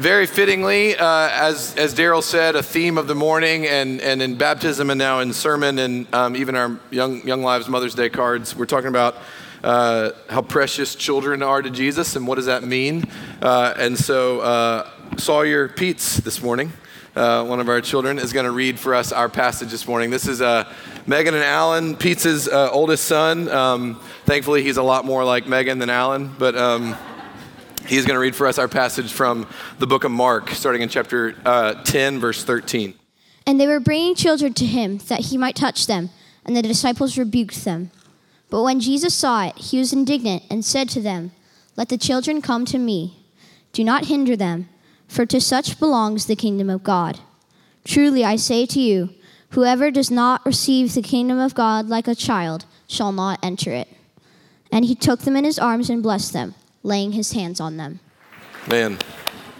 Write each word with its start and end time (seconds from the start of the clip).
very 0.00 0.24
fittingly, 0.24 0.96
uh, 0.96 1.28
as, 1.30 1.76
as 1.76 1.94
Daryl 1.94 2.22
said, 2.22 2.56
a 2.56 2.62
theme 2.62 2.96
of 2.96 3.06
the 3.06 3.14
morning 3.14 3.66
and, 3.66 4.00
and 4.00 4.22
in 4.22 4.34
baptism 4.34 4.88
and 4.88 4.98
now 4.98 5.20
in 5.20 5.30
sermon 5.34 5.78
and 5.78 6.14
um, 6.14 6.34
even 6.36 6.56
our 6.56 6.80
Young, 6.90 7.20
Young 7.26 7.42
Lives 7.42 7.68
Mother's 7.68 7.94
Day 7.94 8.08
cards, 8.08 8.56
we're 8.56 8.64
talking 8.64 8.88
about 8.88 9.16
uh, 9.62 10.12
how 10.30 10.40
precious 10.40 10.94
children 10.94 11.42
are 11.42 11.60
to 11.60 11.68
Jesus 11.68 12.16
and 12.16 12.26
what 12.26 12.36
does 12.36 12.46
that 12.46 12.62
mean. 12.62 13.04
Uh, 13.42 13.74
and 13.76 13.98
so, 13.98 14.40
uh, 14.40 14.90
Sawyer 15.18 15.68
Peets 15.68 16.22
this 16.22 16.42
morning, 16.42 16.72
uh, 17.14 17.44
one 17.44 17.60
of 17.60 17.68
our 17.68 17.82
children, 17.82 18.18
is 18.18 18.32
going 18.32 18.46
to 18.46 18.52
read 18.52 18.80
for 18.80 18.94
us 18.94 19.12
our 19.12 19.28
passage 19.28 19.70
this 19.70 19.86
morning. 19.86 20.08
This 20.08 20.26
is 20.26 20.40
uh, 20.40 20.72
Megan 21.06 21.34
and 21.34 21.44
Alan, 21.44 21.94
Peets' 21.94 22.48
oldest 22.72 23.04
son. 23.04 23.50
Um, 23.50 24.00
thankfully, 24.24 24.62
he's 24.62 24.78
a 24.78 24.82
lot 24.82 25.04
more 25.04 25.24
like 25.24 25.46
Megan 25.46 25.78
than 25.78 25.90
Alan, 25.90 26.34
but. 26.38 26.56
Um, 26.56 26.96
He's 27.90 28.06
going 28.06 28.14
to 28.14 28.20
read 28.20 28.36
for 28.36 28.46
us 28.46 28.56
our 28.56 28.68
passage 28.68 29.12
from 29.12 29.48
the 29.80 29.86
book 29.86 30.04
of 30.04 30.12
Mark, 30.12 30.50
starting 30.50 30.80
in 30.80 30.88
chapter 30.88 31.34
uh, 31.44 31.74
10, 31.82 32.20
verse 32.20 32.44
13. 32.44 32.94
And 33.48 33.60
they 33.60 33.66
were 33.66 33.80
bringing 33.80 34.14
children 34.14 34.54
to 34.54 34.64
him 34.64 34.98
that 35.08 35.22
he 35.22 35.36
might 35.36 35.56
touch 35.56 35.88
them, 35.88 36.10
and 36.44 36.54
the 36.54 36.62
disciples 36.62 37.18
rebuked 37.18 37.64
them. 37.64 37.90
But 38.48 38.62
when 38.62 38.78
Jesus 38.78 39.12
saw 39.12 39.44
it, 39.46 39.58
he 39.58 39.80
was 39.80 39.92
indignant 39.92 40.44
and 40.48 40.64
said 40.64 40.88
to 40.90 41.00
them, 41.00 41.32
Let 41.74 41.88
the 41.88 41.98
children 41.98 42.40
come 42.40 42.64
to 42.66 42.78
me. 42.78 43.24
Do 43.72 43.82
not 43.82 44.04
hinder 44.04 44.36
them, 44.36 44.68
for 45.08 45.26
to 45.26 45.40
such 45.40 45.80
belongs 45.80 46.26
the 46.26 46.36
kingdom 46.36 46.70
of 46.70 46.84
God. 46.84 47.18
Truly 47.84 48.24
I 48.24 48.36
say 48.36 48.66
to 48.66 48.78
you, 48.78 49.10
whoever 49.48 49.90
does 49.90 50.12
not 50.12 50.46
receive 50.46 50.94
the 50.94 51.02
kingdom 51.02 51.40
of 51.40 51.56
God 51.56 51.88
like 51.88 52.06
a 52.06 52.14
child 52.14 52.66
shall 52.86 53.10
not 53.10 53.40
enter 53.42 53.72
it. 53.72 53.88
And 54.70 54.84
he 54.84 54.94
took 54.94 55.22
them 55.22 55.34
in 55.34 55.42
his 55.42 55.58
arms 55.58 55.90
and 55.90 56.04
blessed 56.04 56.32
them 56.32 56.54
laying 56.82 57.12
his 57.12 57.32
hands 57.32 57.60
on 57.60 57.76
them. 57.76 58.00
Man, 58.68 58.98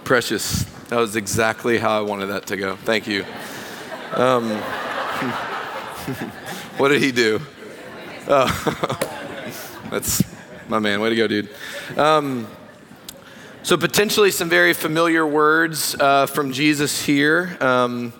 precious. 0.05 0.65
That 0.89 0.97
was 0.97 1.17
exactly 1.17 1.79
how 1.79 1.99
I 1.99 2.03
wanted 2.03 2.27
that 2.27 2.47
to 2.47 2.57
go. 2.57 2.77
Thank 2.77 3.07
you. 3.07 3.25
Um, 4.15 4.51
what 6.79 6.89
did 6.89 7.03
he 7.03 7.13
do? 7.13 7.41
Oh, 8.27 8.99
that's 9.91 10.23
my 10.69 10.79
man. 10.79 11.01
Way 11.01 11.11
to 11.11 11.17
go, 11.17 11.27
dude. 11.27 11.49
Um, 11.97 12.47
so, 13.63 13.77
potentially 13.77 14.31
some 14.31 14.49
very 14.49 14.73
familiar 14.73 15.27
words 15.27 15.95
uh, 16.01 16.27
from 16.27 16.53
Jesus 16.53 17.05
here. 17.05 17.59
Um, 17.61 18.13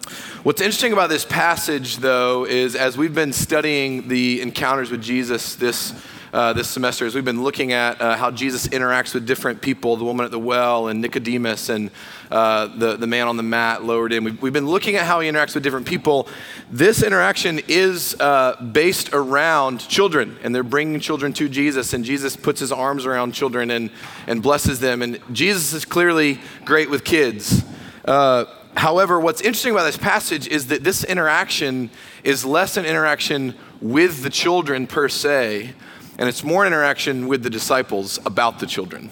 what's 0.43 0.61
interesting 0.61 0.93
about 0.93 1.09
this 1.09 1.25
passage, 1.25 1.97
though, 1.97 2.45
is 2.45 2.77
as 2.77 2.99
we've 2.99 3.15
been 3.15 3.33
studying 3.33 4.09
the 4.09 4.43
encounters 4.43 4.91
with 4.91 5.03
Jesus 5.03 5.55
this 5.55 5.95
uh, 6.33 6.53
this 6.53 6.69
semester 6.69 7.07
as 7.07 7.15
we've 7.15 7.25
been 7.25 7.43
looking 7.43 7.73
at 7.73 8.01
uh, 8.01 8.17
how 8.17 8.31
Jesus 8.31 8.69
interacts 8.69 9.15
with 9.15 9.27
different 9.27 9.61
people 9.61 9.97
the 9.97 10.05
woman 10.05 10.25
at 10.25 10.31
the 10.31 10.39
well, 10.39 10.89
and 10.89 11.01
Nicodemus, 11.01 11.69
and 11.69 11.91
uh, 12.31 12.67
the, 12.77 12.97
the 12.97 13.07
man 13.07 13.27
on 13.27 13.37
the 13.37 13.43
mat 13.43 13.85
lowered 13.85 14.13
in. 14.13 14.25
We've, 14.25 14.41
we've, 14.41 14.53
been 14.53 14.69
looking 14.69 14.97
at 14.97 15.07
how 15.07 15.21
he 15.21 15.29
interacts 15.29 15.55
with 15.55 15.63
different 15.63 15.87
people. 15.87 16.29
This 16.71 17.03
interaction 17.03 17.61
is 17.67 18.15
uh, 18.21 18.61
based 18.73 19.13
around 19.13 19.81
children, 19.89 20.39
and 20.43 20.55
they're 20.55 20.63
bringing 20.63 21.01
children 21.01 21.33
to 21.35 21.49
Jesus, 21.49 21.93
and 21.93 22.05
Jesus 22.05 22.37
puts 22.37 22.61
his 22.61 22.71
arms 22.71 23.07
around 23.07 23.33
children 23.33 23.71
and, 23.71 23.91
and 24.27 24.43
blesses 24.43 24.81
them. 24.81 25.03
And 25.03 25.19
Jesus 25.33 25.73
is 25.73 25.85
clearly 25.85 26.41
great 26.65 26.91
with 26.91 27.05
kids. 27.05 27.65
Uh, 28.05 28.45
however, 28.77 29.19
what's 29.19 29.41
interesting 29.41 29.73
about 29.73 29.85
this 29.85 29.97
passage 29.97 30.47
is 30.47 30.69
that 30.69 30.85
this 30.85 31.05
interaction 31.05 31.91
is 32.23 32.45
less 32.45 32.77
an 32.77 32.85
interaction 32.85 33.55
with 33.81 34.23
the 34.23 34.31
children 34.31 34.87
per 34.87 35.09
se, 35.09 35.75
and 36.19 36.29
it's 36.29 36.45
more 36.45 36.67
interaction 36.67 37.29
with 37.29 37.43
the 37.43 37.51
disciples 37.51 38.19
about 38.27 38.59
the 38.59 38.67
children. 38.67 39.11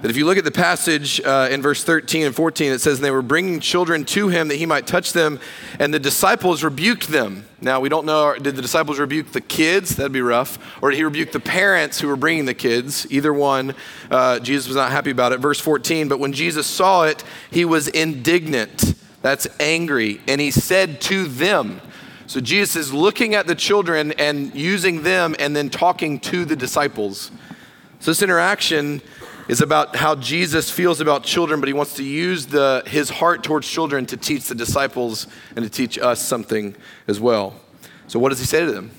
That 0.00 0.12
if 0.12 0.16
you 0.16 0.26
look 0.26 0.38
at 0.38 0.44
the 0.44 0.52
passage 0.52 1.20
uh, 1.22 1.48
in 1.50 1.60
verse 1.60 1.82
13 1.82 2.26
and 2.26 2.34
14, 2.34 2.70
it 2.70 2.80
says, 2.80 3.00
They 3.00 3.10
were 3.10 3.20
bringing 3.20 3.58
children 3.58 4.04
to 4.06 4.28
him 4.28 4.46
that 4.46 4.54
he 4.54 4.64
might 4.64 4.86
touch 4.86 5.12
them, 5.12 5.40
and 5.80 5.92
the 5.92 5.98
disciples 5.98 6.62
rebuked 6.62 7.08
them. 7.08 7.46
Now, 7.60 7.80
we 7.80 7.88
don't 7.88 8.06
know, 8.06 8.36
did 8.36 8.54
the 8.54 8.62
disciples 8.62 9.00
rebuke 9.00 9.32
the 9.32 9.40
kids? 9.40 9.96
That'd 9.96 10.12
be 10.12 10.20
rough. 10.20 10.56
Or 10.80 10.90
did 10.90 10.98
he 10.98 11.02
rebuke 11.02 11.32
the 11.32 11.40
parents 11.40 12.00
who 12.00 12.06
were 12.06 12.14
bringing 12.14 12.44
the 12.44 12.54
kids? 12.54 13.08
Either 13.10 13.32
one. 13.32 13.74
Uh, 14.08 14.38
Jesus 14.38 14.68
was 14.68 14.76
not 14.76 14.92
happy 14.92 15.10
about 15.10 15.32
it. 15.32 15.40
Verse 15.40 15.58
14, 15.58 16.06
But 16.06 16.20
when 16.20 16.32
Jesus 16.32 16.68
saw 16.68 17.02
it, 17.02 17.24
he 17.50 17.64
was 17.64 17.88
indignant. 17.88 18.94
That's 19.22 19.48
angry. 19.58 20.20
And 20.28 20.40
he 20.40 20.52
said 20.52 21.00
to 21.02 21.26
them, 21.26 21.80
so 22.28 22.40
Jesus 22.40 22.76
is 22.76 22.92
looking 22.92 23.34
at 23.34 23.46
the 23.46 23.54
children 23.54 24.12
and 24.12 24.54
using 24.54 25.02
them 25.02 25.34
and 25.38 25.56
then 25.56 25.70
talking 25.70 26.20
to 26.20 26.44
the 26.44 26.54
disciples. 26.54 27.30
So 28.00 28.10
this 28.10 28.20
interaction 28.20 29.00
is 29.48 29.62
about 29.62 29.96
how 29.96 30.14
Jesus 30.14 30.70
feels 30.70 31.00
about 31.00 31.24
children, 31.24 31.58
but 31.58 31.68
he 31.68 31.72
wants 31.72 31.94
to 31.94 32.04
use 32.04 32.44
the, 32.44 32.82
his 32.86 33.08
heart 33.08 33.42
towards 33.42 33.66
children 33.66 34.04
to 34.04 34.18
teach 34.18 34.44
the 34.44 34.54
disciples 34.54 35.26
and 35.56 35.64
to 35.64 35.70
teach 35.70 35.98
us 35.98 36.20
something 36.20 36.76
as 37.06 37.18
well. 37.18 37.58
So 38.08 38.18
what 38.18 38.28
does 38.28 38.40
he 38.40 38.44
say 38.44 38.60
to 38.60 38.72
them? 38.72 38.90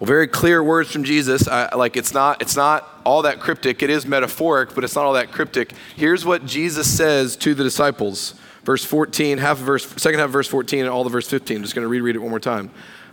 Well, 0.00 0.06
very 0.06 0.26
clear 0.26 0.64
words 0.64 0.90
from 0.90 1.04
Jesus. 1.04 1.46
I, 1.46 1.74
like 1.74 1.98
it's 1.98 2.14
not, 2.14 2.40
it's 2.40 2.56
not 2.56 2.88
all 3.04 3.20
that 3.22 3.40
cryptic. 3.40 3.82
It 3.82 3.90
is 3.90 4.06
metaphoric, 4.06 4.74
but 4.74 4.84
it's 4.84 4.94
not 4.94 5.04
all 5.04 5.12
that 5.12 5.32
cryptic. 5.32 5.74
Here's 5.96 6.24
what 6.24 6.46
Jesus 6.46 6.90
says 6.90 7.36
to 7.36 7.54
the 7.54 7.62
disciples 7.62 8.36
verse 8.66 8.84
14, 8.84 9.38
half 9.38 9.58
verse, 9.58 9.86
second 9.96 10.18
half 10.18 10.28
verse 10.28 10.48
14, 10.48 10.80
and 10.80 10.88
all 10.88 11.04
the 11.04 11.10
verse 11.10 11.28
15. 11.28 11.58
I'm 11.58 11.62
just 11.62 11.74
going 11.74 11.84
to 11.84 11.88
reread 11.88 12.16
it 12.16 12.18
one 12.18 12.30
more 12.30 12.40
time. 12.40 12.70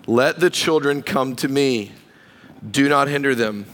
Let 0.08 0.40
the 0.40 0.50
children 0.50 1.04
come 1.04 1.36
to 1.38 1.48
me. 1.48 1.92
Do 2.70 2.90
not 2.90 3.08
hinder 3.08 3.36
them, 3.36 3.68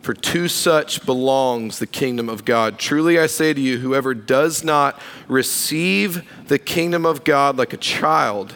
for 0.00 0.14
to 0.14 0.48
such 0.48 1.04
belongs 1.04 1.78
the 1.78 1.86
kingdom 1.86 2.30
of 2.30 2.46
God. 2.46 2.78
Truly 2.78 3.18
I 3.18 3.26
say 3.26 3.52
to 3.52 3.60
you, 3.60 3.78
whoever 3.78 4.14
does 4.14 4.64
not 4.64 4.98
receive 5.28 6.26
the 6.48 6.58
kingdom 6.58 7.04
of 7.04 7.22
God 7.22 7.58
like 7.58 7.74
a 7.74 7.76
child 7.76 8.54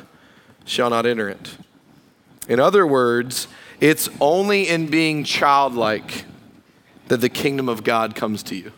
shall 0.64 0.88
not 0.88 1.04
enter 1.04 1.28
it. 1.28 1.58
In 2.48 2.60
other 2.60 2.86
words, 2.86 3.46
it's 3.78 4.08
only 4.20 4.68
in 4.68 4.86
being 4.86 5.22
childlike 5.22 6.24
that 7.08 7.20
the 7.20 7.28
kingdom 7.28 7.68
of 7.68 7.84
God 7.84 8.14
comes 8.14 8.42
to 8.44 8.56
you. 8.56 8.72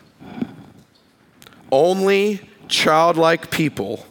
Only 1.71 2.49
childlike 2.69 3.51
people 3.51 4.05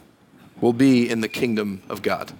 will 0.61 0.73
be 0.73 1.09
in 1.09 1.21
the 1.21 1.27
kingdom 1.27 1.81
of 1.89 2.01
God. 2.01 2.31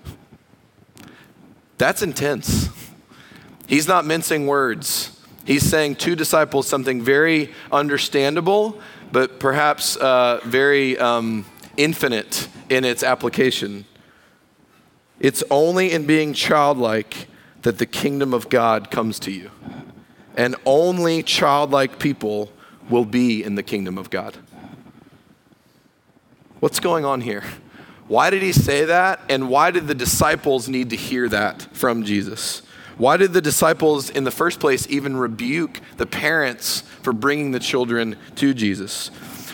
That's 1.77 2.01
intense. 2.01 2.69
He's 3.67 3.87
not 3.87 4.05
mincing 4.05 4.47
words. 4.47 5.19
He's 5.45 5.63
saying 5.63 5.95
to 5.97 6.15
disciples 6.15 6.67
something 6.67 7.01
very 7.01 7.53
understandable, 7.71 8.81
but 9.11 9.39
perhaps 9.39 9.95
uh, 9.95 10.39
very 10.43 10.97
um, 10.97 11.45
infinite 11.77 12.47
in 12.69 12.83
its 12.83 13.03
application. 13.03 13.85
It's 15.19 15.43
only 15.49 15.91
in 15.91 16.05
being 16.05 16.33
childlike 16.33 17.27
that 17.61 17.77
the 17.77 17.85
kingdom 17.85 18.33
of 18.33 18.49
God 18.49 18.91
comes 18.91 19.19
to 19.19 19.31
you. 19.31 19.51
And 20.35 20.55
only 20.65 21.23
childlike 21.23 21.99
people 21.99 22.51
will 22.89 23.05
be 23.05 23.43
in 23.43 23.55
the 23.55 23.63
kingdom 23.63 23.97
of 23.97 24.09
God. 24.09 24.37
What's 26.59 26.79
going 26.79 27.05
on 27.05 27.21
here? 27.21 27.43
Why 28.07 28.29
did 28.29 28.41
he 28.41 28.51
say 28.51 28.85
that? 28.85 29.19
And 29.29 29.49
why 29.49 29.69
did 29.69 29.87
the 29.87 29.95
disciples 29.95 30.67
need 30.67 30.89
to 30.89 30.95
hear 30.95 31.29
that 31.29 31.67
from 31.73 32.03
Jesus? 32.03 32.63
Why 32.97 33.17
did 33.17 33.33
the 33.33 33.41
disciples, 33.41 34.09
in 34.09 34.23
the 34.23 34.31
first 34.31 34.59
place, 34.59 34.87
even 34.89 35.17
rebuke 35.17 35.81
the 35.97 36.07
parents 36.07 36.81
for 37.03 37.13
bringing 37.13 37.51
the 37.51 37.59
children 37.59 38.17
to 38.37 38.55
Jesus? 38.55 39.11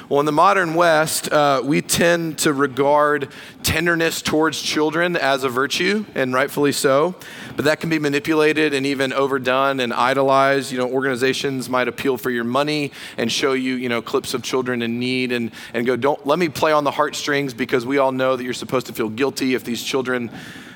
Well, 0.10 0.20
in 0.20 0.26
the 0.26 0.34
modern 0.34 0.74
West, 0.74 1.32
uh, 1.32 1.62
we 1.64 1.82
tend 1.82 2.40
to 2.40 2.52
regard 2.52 3.30
tenderness 3.64 4.22
towards 4.22 4.62
children 4.62 5.16
as 5.16 5.46
a 5.46 5.50
virtue, 5.50 6.04
and 6.14 6.34
rightfully 6.34 6.74
so. 6.74 7.16
But 7.56 7.66
that 7.66 7.80
can 7.80 7.90
be 7.90 8.00
manipulated 8.00 8.74
and 8.74 8.86
even 8.86 9.14
overdone 9.14 9.80
and 9.80 9.94
idolized. 9.94 10.74
You 10.74 10.78
know, 10.80 10.90
organizations 10.90 11.70
might 11.70 11.88
appeal 11.88 12.18
for 12.18 12.30
your 12.30 12.44
money 12.44 12.92
and 13.18 13.32
show 13.32 13.54
you, 13.54 13.76
you 13.76 13.88
know, 13.88 14.02
clips 14.02 14.34
of 14.34 14.44
children 14.44 14.82
in 14.82 15.00
need 15.00 15.32
and, 15.32 15.52
and 15.74 15.86
go, 15.86 15.96
don't 15.96 16.26
let 16.28 16.38
me 16.38 16.50
play 16.50 16.74
on 16.74 16.84
the 16.84 16.92
heartstrings 16.92 17.54
because 17.54 17.86
we 17.86 17.98
all 17.98 18.12
know 18.12 18.36
that 18.36 18.44
you're 18.44 18.54
supposed 18.54 18.88
to 18.88 18.94
feel 18.94 19.10
guilty 19.10 19.56
if 19.56 19.64
these 19.64 19.82
children 19.82 20.30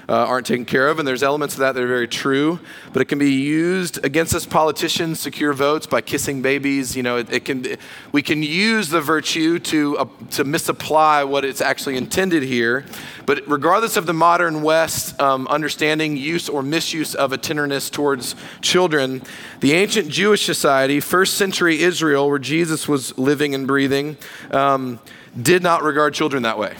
uh, 0.09 0.13
aren't 0.13 0.45
taken 0.45 0.65
care 0.65 0.87
of, 0.87 0.99
and 0.99 1.07
there's 1.07 1.23
elements 1.23 1.55
of 1.55 1.59
that 1.59 1.73
that 1.73 1.83
are 1.83 1.87
very 1.87 2.07
true. 2.07 2.59
But 2.93 3.01
it 3.01 3.05
can 3.05 3.19
be 3.19 3.31
used 3.31 4.03
against 4.05 4.33
us 4.33 4.45
politicians, 4.45 5.19
secure 5.19 5.53
votes 5.53 5.85
by 5.85 6.01
kissing 6.01 6.41
babies. 6.41 6.95
You 6.95 7.03
know, 7.03 7.17
it, 7.17 7.31
it 7.31 7.45
can. 7.45 7.77
We 8.11 8.21
can 8.21 8.41
use 8.43 8.89
the 8.89 9.01
virtue 9.01 9.59
to 9.59 9.97
uh, 9.97 10.05
to 10.31 10.43
misapply 10.43 11.23
what 11.23 11.43
it's 11.43 11.61
actually 11.61 11.97
intended 11.97 12.43
here. 12.43 12.85
But 13.25 13.43
regardless 13.47 13.97
of 13.97 14.05
the 14.05 14.13
modern 14.13 14.61
West 14.61 15.19
um, 15.19 15.47
understanding, 15.49 16.15
use 16.15 16.47
or 16.47 16.63
misuse 16.63 17.13
of 17.13 17.33
a 17.33 17.37
tenderness 17.37 17.89
towards 17.89 18.35
children, 18.61 19.21
the 19.59 19.73
ancient 19.73 20.07
Jewish 20.07 20.45
society, 20.45 21.01
first 21.01 21.33
century 21.33 21.81
Israel, 21.81 22.29
where 22.29 22.39
Jesus 22.39 22.87
was 22.87 23.17
living 23.17 23.53
and 23.53 23.67
breathing, 23.67 24.15
um, 24.51 24.99
did 25.39 25.61
not 25.61 25.83
regard 25.83 26.13
children 26.13 26.43
that 26.43 26.57
way. 26.57 26.77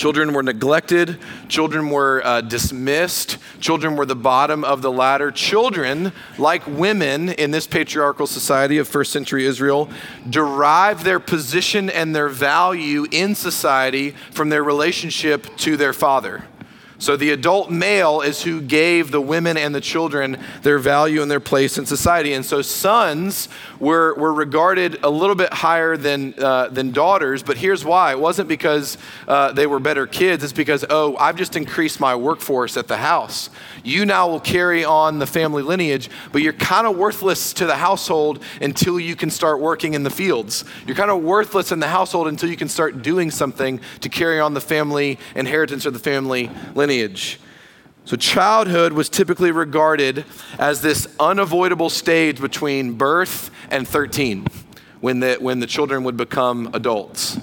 Children 0.00 0.32
were 0.32 0.42
neglected. 0.42 1.18
Children 1.48 1.90
were 1.90 2.22
uh, 2.24 2.40
dismissed. 2.40 3.36
Children 3.60 3.96
were 3.96 4.06
the 4.06 4.16
bottom 4.16 4.64
of 4.64 4.80
the 4.80 4.90
ladder. 4.90 5.30
Children, 5.30 6.14
like 6.38 6.66
women 6.66 7.28
in 7.28 7.50
this 7.50 7.66
patriarchal 7.66 8.26
society 8.26 8.78
of 8.78 8.88
first 8.88 9.12
century 9.12 9.44
Israel, 9.44 9.90
derive 10.30 11.04
their 11.04 11.20
position 11.20 11.90
and 11.90 12.16
their 12.16 12.30
value 12.30 13.04
in 13.10 13.34
society 13.34 14.14
from 14.30 14.48
their 14.48 14.64
relationship 14.64 15.54
to 15.58 15.76
their 15.76 15.92
father. 15.92 16.44
So 17.00 17.16
the 17.16 17.30
adult 17.30 17.70
male 17.70 18.20
is 18.20 18.42
who 18.42 18.60
gave 18.60 19.10
the 19.10 19.22
women 19.22 19.56
and 19.56 19.74
the 19.74 19.80
children 19.80 20.36
their 20.60 20.78
value 20.78 21.22
and 21.22 21.30
their 21.30 21.40
place 21.40 21.78
in 21.78 21.86
society. 21.86 22.34
And 22.34 22.44
so 22.44 22.60
sons 22.60 23.48
were, 23.78 24.14
were 24.16 24.34
regarded 24.34 25.02
a 25.02 25.08
little 25.08 25.34
bit 25.34 25.50
higher 25.50 25.96
than, 25.96 26.34
uh, 26.36 26.68
than 26.68 26.90
daughters. 26.92 27.42
But 27.42 27.56
here's 27.56 27.86
why 27.86 28.10
it 28.10 28.20
wasn't 28.20 28.48
because 28.48 28.98
uh, 29.26 29.52
they 29.52 29.66
were 29.66 29.80
better 29.80 30.06
kids, 30.06 30.44
it's 30.44 30.52
because, 30.52 30.84
oh, 30.90 31.16
I've 31.16 31.36
just 31.36 31.56
increased 31.56 32.00
my 32.00 32.14
workforce 32.14 32.76
at 32.76 32.86
the 32.86 32.98
house. 32.98 33.48
You 33.82 34.04
now 34.04 34.28
will 34.28 34.38
carry 34.38 34.84
on 34.84 35.20
the 35.20 35.26
family 35.26 35.62
lineage, 35.62 36.10
but 36.32 36.42
you're 36.42 36.52
kind 36.52 36.86
of 36.86 36.98
worthless 36.98 37.54
to 37.54 37.64
the 37.64 37.76
household 37.76 38.42
until 38.60 39.00
you 39.00 39.16
can 39.16 39.30
start 39.30 39.58
working 39.58 39.94
in 39.94 40.02
the 40.02 40.10
fields. 40.10 40.66
You're 40.86 40.96
kind 40.96 41.10
of 41.10 41.22
worthless 41.22 41.72
in 41.72 41.80
the 41.80 41.88
household 41.88 42.28
until 42.28 42.50
you 42.50 42.58
can 42.58 42.68
start 42.68 43.00
doing 43.00 43.30
something 43.30 43.80
to 44.00 44.10
carry 44.10 44.38
on 44.38 44.52
the 44.52 44.60
family 44.60 45.18
inheritance 45.34 45.86
or 45.86 45.92
the 45.92 45.98
family 45.98 46.50
lineage 46.74 46.89
lineage. 46.90 47.38
So, 48.04 48.16
childhood 48.16 48.92
was 48.92 49.08
typically 49.08 49.52
regarded 49.52 50.24
as 50.58 50.82
this 50.82 51.06
unavoidable 51.20 51.90
stage 51.90 52.40
between 52.40 52.94
birth 52.94 53.50
and 53.70 53.86
13 53.86 54.46
when 55.00 55.20
the, 55.20 55.36
when 55.38 55.60
the 55.60 55.66
children 55.66 56.02
would 56.04 56.16
become 56.16 56.70
adults. 56.72 57.38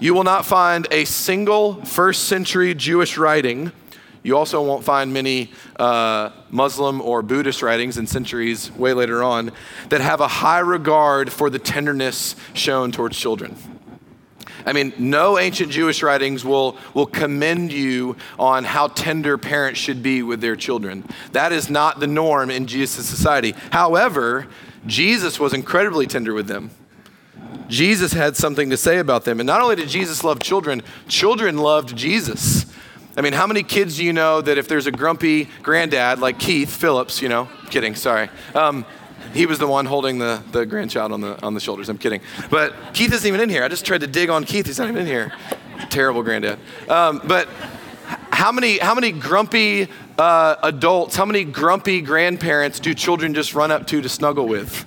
You 0.00 0.14
will 0.14 0.24
not 0.24 0.46
find 0.46 0.86
a 0.90 1.04
single 1.04 1.84
first 1.84 2.24
century 2.24 2.74
Jewish 2.74 3.18
writing. 3.18 3.72
You 4.22 4.38
also 4.38 4.62
won't 4.64 4.84
find 4.84 5.12
many 5.12 5.52
uh, 5.78 6.30
Muslim 6.50 7.00
or 7.02 7.22
Buddhist 7.22 7.60
writings 7.60 7.98
in 7.98 8.06
centuries 8.06 8.70
way 8.72 8.94
later 8.94 9.22
on 9.22 9.52
that 9.90 10.00
have 10.00 10.20
a 10.20 10.28
high 10.28 10.60
regard 10.60 11.30
for 11.30 11.50
the 11.50 11.58
tenderness 11.58 12.36
shown 12.54 12.92
towards 12.92 13.18
children. 13.18 13.56
I 14.66 14.72
mean, 14.72 14.92
no 14.98 15.38
ancient 15.38 15.70
Jewish 15.70 16.02
writings 16.02 16.44
will, 16.44 16.76
will 16.94 17.06
commend 17.06 17.72
you 17.72 18.16
on 18.38 18.64
how 18.64 18.88
tender 18.88 19.38
parents 19.38 19.80
should 19.80 20.02
be 20.02 20.22
with 20.22 20.40
their 20.40 20.56
children. 20.56 21.04
That 21.32 21.52
is 21.52 21.68
not 21.70 22.00
the 22.00 22.06
norm 22.06 22.50
in 22.50 22.66
Jesus' 22.66 23.06
society. 23.06 23.54
However, 23.70 24.46
Jesus 24.86 25.38
was 25.38 25.52
incredibly 25.54 26.06
tender 26.06 26.34
with 26.34 26.46
them. 26.46 26.70
Jesus 27.68 28.12
had 28.12 28.36
something 28.36 28.70
to 28.70 28.76
say 28.76 28.98
about 28.98 29.24
them. 29.24 29.40
And 29.40 29.46
not 29.46 29.62
only 29.62 29.76
did 29.76 29.88
Jesus 29.88 30.22
love 30.24 30.40
children, 30.40 30.82
children 31.08 31.58
loved 31.58 31.96
Jesus. 31.96 32.66
I 33.16 33.20
mean, 33.20 33.32
how 33.32 33.46
many 33.46 33.62
kids 33.62 33.96
do 33.96 34.04
you 34.04 34.12
know 34.12 34.40
that 34.40 34.58
if 34.58 34.68
there's 34.68 34.86
a 34.86 34.92
grumpy 34.92 35.48
granddad 35.62 36.18
like 36.18 36.38
Keith 36.38 36.74
Phillips, 36.74 37.20
you 37.20 37.28
know, 37.28 37.48
kidding, 37.70 37.94
sorry. 37.94 38.30
Um, 38.54 38.86
he 39.32 39.46
was 39.46 39.58
the 39.58 39.66
one 39.66 39.86
holding 39.86 40.18
the, 40.18 40.42
the 40.52 40.66
grandchild 40.66 41.12
on 41.12 41.20
the, 41.20 41.40
on 41.42 41.54
the 41.54 41.60
shoulders. 41.60 41.88
I'm 41.88 41.98
kidding. 41.98 42.20
But 42.50 42.74
Keith 42.94 43.12
isn't 43.12 43.26
even 43.26 43.40
in 43.40 43.48
here. 43.48 43.64
I 43.64 43.68
just 43.68 43.84
tried 43.84 44.00
to 44.02 44.06
dig 44.06 44.30
on 44.30 44.44
Keith. 44.44 44.66
He's 44.66 44.78
not 44.78 44.88
even 44.88 45.02
in 45.02 45.06
here. 45.06 45.32
Terrible 45.90 46.22
granddad. 46.22 46.58
Um, 46.88 47.20
but 47.24 47.48
how 48.30 48.52
many, 48.52 48.78
how 48.78 48.94
many 48.94 49.12
grumpy 49.12 49.88
uh, 50.18 50.56
adults, 50.62 51.16
how 51.16 51.24
many 51.24 51.44
grumpy 51.44 52.00
grandparents 52.00 52.80
do 52.80 52.94
children 52.94 53.34
just 53.34 53.54
run 53.54 53.70
up 53.70 53.86
to 53.88 54.00
to 54.00 54.08
snuggle 54.08 54.46
with? 54.46 54.84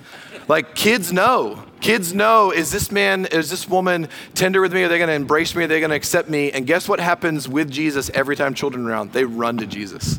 Like 0.48 0.74
kids 0.74 1.12
know. 1.12 1.62
Kids 1.80 2.14
know, 2.14 2.50
is 2.52 2.70
this 2.72 2.90
man, 2.90 3.26
is 3.26 3.50
this 3.50 3.68
woman 3.68 4.08
tender 4.34 4.60
with 4.60 4.72
me? 4.72 4.82
Are 4.82 4.88
they 4.88 4.98
going 4.98 5.08
to 5.08 5.14
embrace 5.14 5.54
me? 5.54 5.64
Are 5.64 5.66
they 5.66 5.78
going 5.78 5.90
to 5.90 5.96
accept 5.96 6.28
me? 6.28 6.50
And 6.50 6.66
guess 6.66 6.88
what 6.88 7.00
happens 7.00 7.48
with 7.48 7.70
Jesus 7.70 8.10
every 8.14 8.34
time 8.34 8.54
children 8.54 8.86
are 8.86 8.90
around? 8.90 9.12
They 9.12 9.24
run 9.24 9.58
to 9.58 9.66
Jesus. 9.66 10.18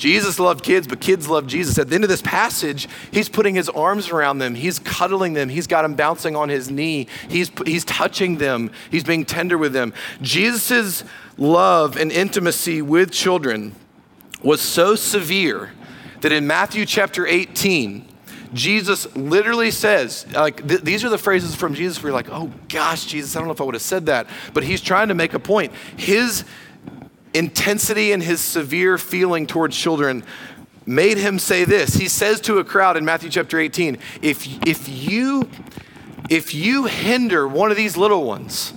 Jesus 0.00 0.40
loved 0.40 0.64
kids, 0.64 0.88
but 0.88 0.98
kids 0.98 1.28
loved 1.28 1.48
Jesus. 1.50 1.78
At 1.78 1.90
the 1.90 1.94
end 1.94 2.04
of 2.04 2.10
this 2.10 2.22
passage, 2.22 2.88
he's 3.12 3.28
putting 3.28 3.54
his 3.54 3.68
arms 3.68 4.08
around 4.08 4.38
them. 4.38 4.54
He's 4.54 4.78
cuddling 4.78 5.34
them. 5.34 5.50
He's 5.50 5.66
got 5.66 5.82
them 5.82 5.94
bouncing 5.94 6.34
on 6.34 6.48
his 6.48 6.70
knee. 6.70 7.06
He's, 7.28 7.52
he's 7.66 7.84
touching 7.84 8.38
them. 8.38 8.70
He's 8.90 9.04
being 9.04 9.26
tender 9.26 9.58
with 9.58 9.74
them. 9.74 9.92
Jesus' 10.22 11.04
love 11.36 11.98
and 11.98 12.10
intimacy 12.10 12.80
with 12.80 13.10
children 13.10 13.74
was 14.42 14.62
so 14.62 14.94
severe 14.94 15.72
that 16.22 16.32
in 16.32 16.46
Matthew 16.46 16.86
chapter 16.86 17.26
18, 17.26 18.08
Jesus 18.54 19.14
literally 19.14 19.70
says, 19.70 20.26
like, 20.32 20.66
th- 20.66 20.80
these 20.80 21.04
are 21.04 21.10
the 21.10 21.18
phrases 21.18 21.54
from 21.54 21.74
Jesus 21.74 22.02
where 22.02 22.08
you're 22.08 22.16
like, 22.16 22.30
oh 22.30 22.50
gosh, 22.70 23.04
Jesus, 23.04 23.36
I 23.36 23.38
don't 23.38 23.48
know 23.48 23.52
if 23.52 23.60
I 23.60 23.64
would 23.64 23.74
have 23.74 23.82
said 23.82 24.06
that. 24.06 24.28
But 24.54 24.64
he's 24.64 24.80
trying 24.80 25.08
to 25.08 25.14
make 25.14 25.34
a 25.34 25.38
point. 25.38 25.74
His 25.98 26.44
intensity 27.34 28.12
and 28.12 28.22
his 28.22 28.40
severe 28.40 28.98
feeling 28.98 29.46
towards 29.46 29.76
children 29.76 30.24
made 30.86 31.18
him 31.18 31.38
say 31.38 31.64
this. 31.64 31.94
He 31.94 32.08
says 32.08 32.40
to 32.42 32.58
a 32.58 32.64
crowd 32.64 32.96
in 32.96 33.04
Matthew 33.04 33.30
chapter 33.30 33.58
18, 33.58 33.98
if, 34.22 34.46
if, 34.66 34.88
you, 34.88 35.48
if 36.28 36.54
you 36.54 36.86
hinder 36.86 37.46
one 37.46 37.70
of 37.70 37.76
these 37.76 37.96
little 37.96 38.24
ones 38.24 38.72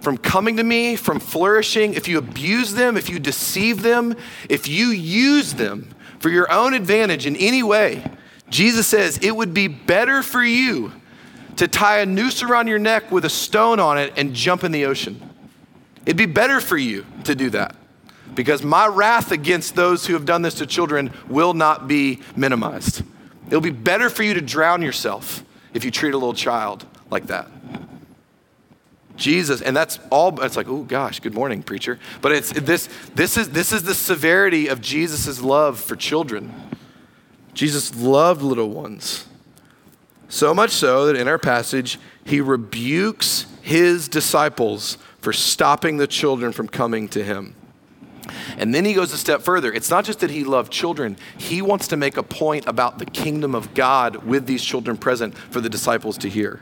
from 0.00 0.16
coming 0.16 0.56
to 0.56 0.64
me, 0.64 0.96
from 0.96 1.20
flourishing, 1.20 1.94
if 1.94 2.08
you 2.08 2.18
abuse 2.18 2.74
them, 2.74 2.96
if 2.96 3.08
you 3.08 3.18
deceive 3.18 3.82
them, 3.82 4.16
if 4.48 4.68
you 4.68 4.86
use 4.88 5.54
them 5.54 5.94
for 6.18 6.30
your 6.30 6.50
own 6.50 6.74
advantage 6.74 7.26
in 7.26 7.36
any 7.36 7.62
way, 7.62 8.04
Jesus 8.48 8.86
says 8.86 9.18
it 9.18 9.34
would 9.34 9.52
be 9.52 9.68
better 9.68 10.22
for 10.22 10.42
you 10.42 10.92
to 11.56 11.68
tie 11.68 11.98
a 11.98 12.06
noose 12.06 12.42
around 12.42 12.68
your 12.68 12.78
neck 12.78 13.10
with 13.10 13.24
a 13.24 13.30
stone 13.30 13.80
on 13.80 13.98
it 13.98 14.12
and 14.16 14.34
jump 14.34 14.64
in 14.64 14.72
the 14.72 14.86
ocean. 14.86 15.20
It'd 16.08 16.16
be 16.16 16.24
better 16.24 16.58
for 16.58 16.78
you 16.78 17.04
to 17.24 17.34
do 17.34 17.50
that 17.50 17.76
because 18.34 18.62
my 18.62 18.86
wrath 18.86 19.30
against 19.30 19.74
those 19.74 20.06
who 20.06 20.14
have 20.14 20.24
done 20.24 20.40
this 20.40 20.54
to 20.54 20.66
children 20.66 21.12
will 21.28 21.52
not 21.52 21.86
be 21.86 22.20
minimized. 22.34 23.02
It'll 23.48 23.60
be 23.60 23.68
better 23.68 24.08
for 24.08 24.22
you 24.22 24.32
to 24.32 24.40
drown 24.40 24.80
yourself 24.80 25.44
if 25.74 25.84
you 25.84 25.90
treat 25.90 26.14
a 26.14 26.16
little 26.16 26.32
child 26.32 26.86
like 27.10 27.26
that. 27.26 27.50
Jesus, 29.16 29.60
and 29.60 29.76
that's 29.76 30.00
all, 30.08 30.40
it's 30.40 30.56
like, 30.56 30.66
oh 30.66 30.82
gosh, 30.82 31.20
good 31.20 31.34
morning, 31.34 31.62
preacher. 31.62 31.98
But 32.22 32.32
it's 32.32 32.52
this, 32.52 32.88
this 33.14 33.36
is, 33.36 33.50
this 33.50 33.70
is 33.70 33.82
the 33.82 33.94
severity 33.94 34.68
of 34.68 34.80
Jesus' 34.80 35.42
love 35.42 35.78
for 35.78 35.94
children. 35.94 36.54
Jesus 37.52 37.94
loved 37.94 38.40
little 38.40 38.70
ones. 38.70 39.26
So 40.30 40.54
much 40.54 40.70
so 40.70 41.04
that 41.04 41.16
in 41.16 41.28
our 41.28 41.38
passage, 41.38 41.98
he 42.24 42.40
rebukes 42.40 43.44
his 43.60 44.08
disciples 44.08 44.96
for 45.20 45.32
stopping 45.32 45.96
the 45.96 46.06
children 46.06 46.52
from 46.52 46.68
coming 46.68 47.08
to 47.08 47.22
him. 47.22 47.54
And 48.58 48.74
then 48.74 48.84
he 48.84 48.94
goes 48.94 49.12
a 49.12 49.18
step 49.18 49.42
further. 49.42 49.72
It's 49.72 49.90
not 49.90 50.04
just 50.04 50.20
that 50.20 50.30
he 50.30 50.44
loved 50.44 50.72
children, 50.72 51.16
he 51.36 51.62
wants 51.62 51.88
to 51.88 51.96
make 51.96 52.16
a 52.16 52.22
point 52.22 52.66
about 52.66 52.98
the 52.98 53.06
kingdom 53.06 53.54
of 53.54 53.74
God 53.74 54.24
with 54.24 54.46
these 54.46 54.62
children 54.62 54.96
present 54.96 55.36
for 55.36 55.60
the 55.60 55.68
disciples 55.68 56.18
to 56.18 56.28
hear. 56.28 56.60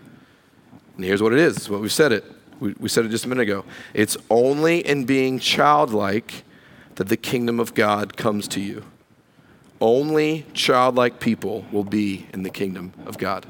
And 0.97 1.05
here's 1.05 1.23
what 1.23 1.33
it 1.33 1.39
is 1.39 1.69
what 1.69 1.81
we 1.81 1.89
said 1.89 2.13
it. 2.13 2.25
We, 2.59 2.75
we 2.79 2.89
said 2.89 3.05
it 3.05 3.11
just 3.11 3.27
a 3.27 3.29
minute 3.29 3.43
ago. 3.43 3.65
It's 3.93 4.17
only 4.31 4.79
in 4.87 5.05
being 5.05 5.39
childlike 5.39 6.45
that 6.95 7.09
the 7.09 7.17
kingdom 7.17 7.61
of 7.61 7.75
God 7.75 8.17
comes 8.17 8.49
to 8.49 8.61
you. 8.61 8.83
Only 9.79 10.47
childlike 10.55 11.21
people 11.21 11.67
will 11.71 11.85
be 11.85 12.27
in 12.33 12.43
the 12.43 12.51
kingdom 12.51 12.95
of 13.05 13.19
God. 13.19 13.45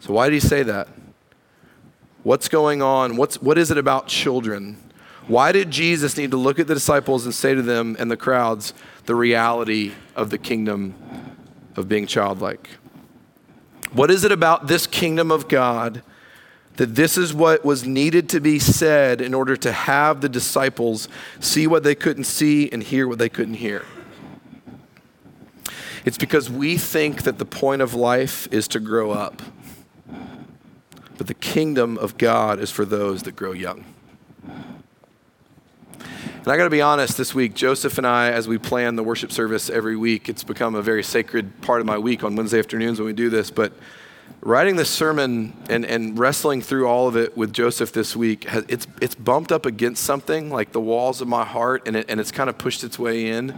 So, 0.00 0.12
why 0.12 0.28
did 0.28 0.34
he 0.34 0.40
say 0.40 0.64
that? 0.64 0.88
What's 2.26 2.48
going 2.48 2.82
on? 2.82 3.14
What's, 3.14 3.40
what 3.40 3.56
is 3.56 3.70
it 3.70 3.78
about 3.78 4.08
children? 4.08 4.78
Why 5.28 5.52
did 5.52 5.70
Jesus 5.70 6.16
need 6.16 6.32
to 6.32 6.36
look 6.36 6.58
at 6.58 6.66
the 6.66 6.74
disciples 6.74 7.24
and 7.24 7.32
say 7.32 7.54
to 7.54 7.62
them 7.62 7.94
and 8.00 8.10
the 8.10 8.16
crowds 8.16 8.74
the 9.04 9.14
reality 9.14 9.92
of 10.16 10.30
the 10.30 10.36
kingdom 10.36 10.96
of 11.76 11.88
being 11.88 12.04
childlike? 12.08 12.68
What 13.92 14.10
is 14.10 14.24
it 14.24 14.32
about 14.32 14.66
this 14.66 14.88
kingdom 14.88 15.30
of 15.30 15.46
God 15.46 16.02
that 16.78 16.96
this 16.96 17.16
is 17.16 17.32
what 17.32 17.64
was 17.64 17.86
needed 17.86 18.28
to 18.30 18.40
be 18.40 18.58
said 18.58 19.20
in 19.20 19.32
order 19.32 19.56
to 19.58 19.70
have 19.70 20.20
the 20.20 20.28
disciples 20.28 21.08
see 21.38 21.68
what 21.68 21.84
they 21.84 21.94
couldn't 21.94 22.24
see 22.24 22.68
and 22.70 22.82
hear 22.82 23.06
what 23.06 23.20
they 23.20 23.28
couldn't 23.28 23.54
hear? 23.54 23.84
It's 26.04 26.18
because 26.18 26.50
we 26.50 26.76
think 26.76 27.22
that 27.22 27.38
the 27.38 27.46
point 27.46 27.82
of 27.82 27.94
life 27.94 28.48
is 28.50 28.66
to 28.66 28.80
grow 28.80 29.12
up 29.12 29.42
but 31.18 31.26
the 31.26 31.34
kingdom 31.34 31.98
of 31.98 32.18
God 32.18 32.60
is 32.60 32.70
for 32.70 32.84
those 32.84 33.22
that 33.24 33.36
grow 33.36 33.52
young. 33.52 33.84
And 35.98 36.52
I 36.52 36.56
got 36.56 36.64
to 36.64 36.70
be 36.70 36.80
honest, 36.80 37.16
this 37.16 37.34
week, 37.34 37.54
Joseph 37.54 37.98
and 37.98 38.06
I, 38.06 38.30
as 38.30 38.46
we 38.46 38.56
plan 38.56 38.94
the 38.94 39.02
worship 39.02 39.32
service 39.32 39.68
every 39.68 39.96
week, 39.96 40.28
it's 40.28 40.44
become 40.44 40.76
a 40.76 40.82
very 40.82 41.02
sacred 41.02 41.60
part 41.60 41.80
of 41.80 41.86
my 41.86 41.98
week 41.98 42.22
on 42.22 42.36
Wednesday 42.36 42.60
afternoons 42.60 43.00
when 43.00 43.06
we 43.06 43.12
do 43.12 43.28
this. 43.30 43.50
But 43.50 43.72
writing 44.42 44.76
this 44.76 44.88
sermon 44.88 45.56
and, 45.68 45.84
and 45.84 46.16
wrestling 46.16 46.62
through 46.62 46.86
all 46.86 47.08
of 47.08 47.16
it 47.16 47.36
with 47.36 47.52
Joseph 47.52 47.92
this 47.92 48.14
week, 48.14 48.46
it's, 48.68 48.86
it's 49.02 49.16
bumped 49.16 49.50
up 49.50 49.66
against 49.66 50.04
something 50.04 50.48
like 50.48 50.70
the 50.70 50.80
walls 50.80 51.20
of 51.20 51.26
my 51.26 51.44
heart, 51.44 51.82
and, 51.86 51.96
it, 51.96 52.06
and 52.08 52.20
it's 52.20 52.30
kind 52.30 52.48
of 52.48 52.56
pushed 52.58 52.84
its 52.84 52.96
way 52.96 53.26
in. 53.26 53.52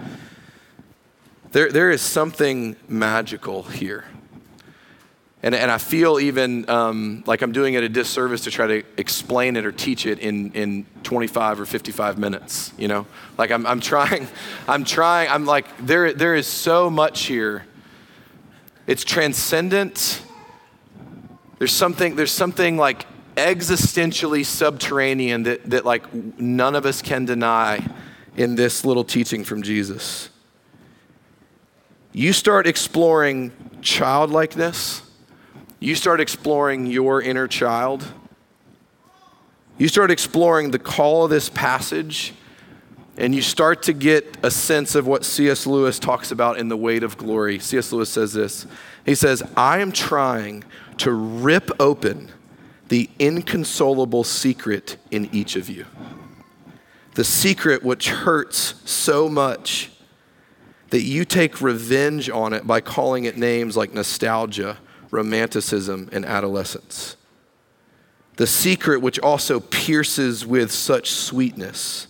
There, 1.53 1.71
there 1.71 1.91
is 1.91 2.01
something 2.01 2.77
magical 2.89 3.65
here 3.65 4.07
And, 5.43 5.55
and 5.55 5.71
I 5.71 5.79
feel 5.79 6.19
even 6.19 6.69
um, 6.69 7.23
like 7.27 7.43
I'm 7.43 7.53
doing 7.53 7.75
it 7.75 7.85
a 7.85 7.89
disservice 7.89 8.43
to 8.43 8.51
try 8.51 8.67
to 8.67 8.83
explain 8.97 9.57
it 9.57 9.65
or 9.65 9.71
teach 9.71 10.05
it 10.05 10.19
in, 10.19 10.53
in 10.53 10.85
25 11.05 11.61
or 11.61 11.67
55 11.67 12.19
minutes, 12.19 12.73
you 12.77 12.89
know? 12.89 13.07
Like 13.37 13.53
I'm, 13.53 13.65
I'm 13.65 13.81
trying, 13.81 14.27
I'm 14.69 14.85
trying, 14.85 15.31
I'm 15.31 15.45
like, 15.45 15.67
there, 15.79 16.13
there 16.13 16.35
is 16.35 16.49
so 16.49 16.91
much 16.91 17.27
here. 17.27 17.65
It's 18.89 19.05
transcendent. 19.05 20.23
There's 21.59 21.73
something, 21.73 22.17
there's 22.17 22.33
something 22.33 22.77
like 22.77 23.07
existentially 23.37 24.45
subterranean 24.45 25.45
that, 25.45 25.71
that 25.71 25.85
like 25.85 26.13
none 26.13 26.75
of 26.75 26.85
us 26.85 27.01
can 27.01 27.25
deny 27.25 27.87
in 28.37 28.57
this 28.57 28.85
little 28.85 29.05
teaching 29.05 29.45
from 29.45 29.63
Jesus. 29.63 30.31
You 32.13 32.33
start 32.33 32.67
exploring 32.67 33.53
childlikeness 33.83 35.03
you 35.81 35.95
start 35.95 36.21
exploring 36.21 36.87
your 36.87 37.23
inner 37.23 37.47
child. 37.47 38.05
You 39.77 39.87
start 39.87 40.11
exploring 40.11 40.73
the 40.73 40.79
call 40.79 41.25
of 41.25 41.31
this 41.31 41.49
passage, 41.49 42.35
and 43.17 43.33
you 43.33 43.43
start 43.43 43.85
to 43.85 43.93
get 43.93 44.37
a 44.43 44.51
sense 44.51 44.97
of 44.97 45.07
what 45.07 45.25
C.S. 45.25 45.67
Lewis 45.67 46.01
talks 46.01 46.33
about 46.33 46.59
in 46.59 46.69
The 46.69 46.77
Weight 46.77 47.05
of 47.05 47.17
Glory. 47.17 47.61
C.S. 47.61 47.93
Lewis 47.93 48.11
says 48.11 48.33
this 48.33 48.67
He 49.07 49.15
says, 49.15 49.43
I 49.57 49.79
am 49.79 49.93
trying 49.93 50.65
to 50.99 51.13
rip 51.13 51.71
open 51.79 52.33
the 52.89 53.09
inconsolable 53.21 54.25
secret 54.25 54.97
in 55.13 55.29
each 55.33 55.55
of 55.55 55.69
you. 55.69 55.87
The 57.15 57.25
secret 57.25 57.85
which 57.85 58.09
hurts 58.09 58.75
so 58.91 59.29
much 59.29 59.91
that 60.91 61.03
you 61.03 61.25
take 61.25 61.61
revenge 61.61 62.31
on 62.31 62.53
it 62.53 62.67
by 62.67 62.81
calling 62.81 63.25
it 63.25 63.37
names 63.37 63.77
like 63.77 63.93
nostalgia 63.93 64.79
romanticism, 65.11 66.09
and 66.13 66.25
adolescence. 66.25 67.17
The 68.37 68.47
secret, 68.47 69.03
which 69.03 69.19
also 69.19 69.61
pierces 69.61 70.47
with 70.47 70.71
such 70.71 71.11
sweetness, 71.11 72.07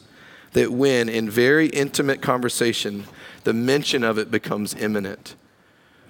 that 0.53 0.71
when 0.71 1.09
in 1.09 1.31
very 1.31 1.69
intimate 1.69 2.21
conversation, 2.21 3.05
the 3.45 3.53
mention 3.53 4.05
of 4.05 4.19
it 4.19 4.31
becomes 4.31 4.75
imminent. 4.75 5.35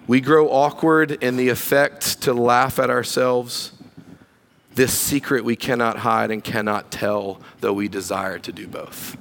We 0.06 0.20
grow 0.20 0.48
awkward 0.48 1.22
in 1.22 1.36
the 1.36 1.50
effect 1.50 2.22
to 2.22 2.32
laugh 2.32 2.78
at 2.78 2.90
ourselves. 2.90 3.72
This 4.74 4.92
secret 4.92 5.44
we 5.44 5.54
cannot 5.54 5.98
hide 5.98 6.30
and 6.30 6.42
cannot 6.42 6.90
tell, 6.90 7.40
though 7.60 7.74
we 7.74 7.88
desire 7.88 8.38
to 8.38 8.52
do 8.52 8.66
both. 8.66 9.16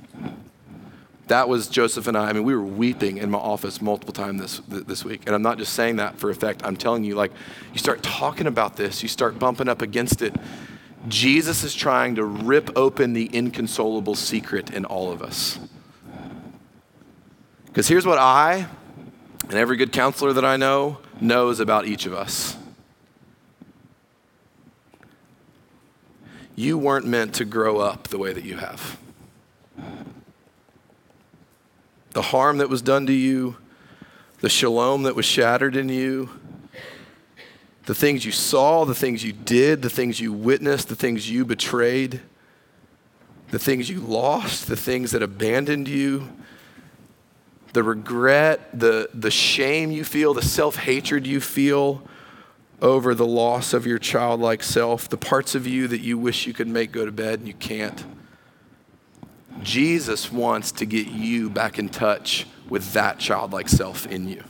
That 1.27 1.50
was 1.50 1.67
Joseph 1.67 2.07
and 2.07 2.17
I. 2.17 2.29
I 2.29 2.34
mean, 2.34 2.43
we 2.43 2.55
were 2.55 2.63
weeping 2.63 3.17
in 3.17 3.29
my 3.29 3.38
office 3.38 3.81
multiple 3.81 4.13
times 4.13 4.41
this, 4.41 4.86
this 4.86 5.03
week. 5.03 5.24
And 5.25 5.36
I'm 5.36 5.41
not 5.41 5.57
just 5.57 5.74
saying 5.74 5.98
that 5.98 6.17
for 6.17 6.29
effect. 6.29 6.62
I'm 6.63 6.77
telling 6.77 7.03
you, 7.03 7.15
like, 7.15 7.34
you 7.74 7.79
start 7.79 8.01
talking 8.01 8.48
about 8.48 8.77
this, 8.77 9.03
you 9.03 9.10
start 9.10 9.38
bumping 9.38 9.67
up 9.67 9.81
against 9.81 10.22
it. 10.22 10.34
Jesus 11.10 11.63
is 11.63 11.75
trying 11.75 12.15
to 12.15 12.24
rip 12.24 12.75
open 12.77 13.13
the 13.13 13.29
inconsolable 13.34 14.15
secret 14.15 14.72
in 14.72 14.86
all 14.86 15.12
of 15.12 15.22
us. 15.22 15.60
Because 17.65 17.88
here's 17.88 18.05
what 18.05 18.17
I 18.17 18.67
and 19.43 19.53
every 19.53 19.77
good 19.77 19.91
counselor 19.91 20.34
that 20.34 20.46
I 20.46 20.57
know 20.57 21.00
knows 21.19 21.60
about 21.60 21.86
each 21.86 22.05
of 22.05 22.13
us. 22.13 22.57
You 26.55 26.77
weren't 26.77 27.05
meant 27.05 27.36
to 27.36 27.46
grow 27.46 27.79
up 27.79 28.07
the 28.07 28.17
way 28.17 28.34
that 28.34 28.43
you 28.43 28.57
have 28.57 28.98
the 32.18 32.24
harm 32.24 32.58
that 32.58 32.68
was 32.68 32.82
done 32.82 33.06
to 33.06 33.14
you, 33.14 33.56
the 34.40 34.50
shalom 34.50 35.04
that 35.04 35.16
was 35.16 35.24
shattered 35.24 35.76
in 35.76 35.88
you, 35.88 36.28
the 37.86 37.94
things 37.94 38.26
you 38.26 38.32
saw, 38.32 38.86
the 38.86 38.96
things 38.96 39.24
you 39.24 39.32
did, 39.32 39.84
the 39.84 39.90
things 39.92 40.20
you 40.20 40.34
witnessed, 40.34 40.90
the 40.90 40.96
things 40.96 41.30
you 41.30 41.46
betrayed, 41.46 42.20
the 43.52 43.60
things 43.60 43.88
you 43.88 44.00
lost, 44.00 44.66
the 44.66 44.76
things 44.76 45.12
that 45.12 45.22
abandoned 45.22 45.88
you, 45.88 46.28
the 47.74 47.84
regret, 47.84 48.68
the, 48.74 49.12
the 49.14 49.30
shame 49.30 49.92
you 49.92 50.04
feel, 50.04 50.34
the 50.34 50.42
self 50.42 50.76
hatred 50.76 51.28
you 51.28 51.40
feel 51.40 52.02
over 52.82 53.14
the 53.14 53.28
loss 53.28 53.76
of 53.76 53.86
your 53.86 54.00
childlike 54.00 54.64
self, 54.64 55.08
the 55.08 55.18
parts 55.18 55.54
of 55.54 55.68
you 55.68 55.88
that 55.88 56.02
you 56.02 56.18
wish 56.18 56.48
you 56.48 56.54
could 56.54 56.68
make 56.68 56.92
go 56.92 57.06
to 57.06 57.12
bed 57.12 57.38
and 57.38 57.48
you 57.48 57.54
can't. 57.54 58.04
Jesus 59.64 60.32
wants 60.32 60.72
to 60.74 60.86
get 60.86 61.08
you 61.08 61.50
back 61.50 61.80
in 61.80 61.90
touch 61.90 62.46
with 62.70 62.94
that 62.94 63.20
childlike 63.20 63.70
self 63.70 64.06
in 64.08 64.28
you. 64.28 64.44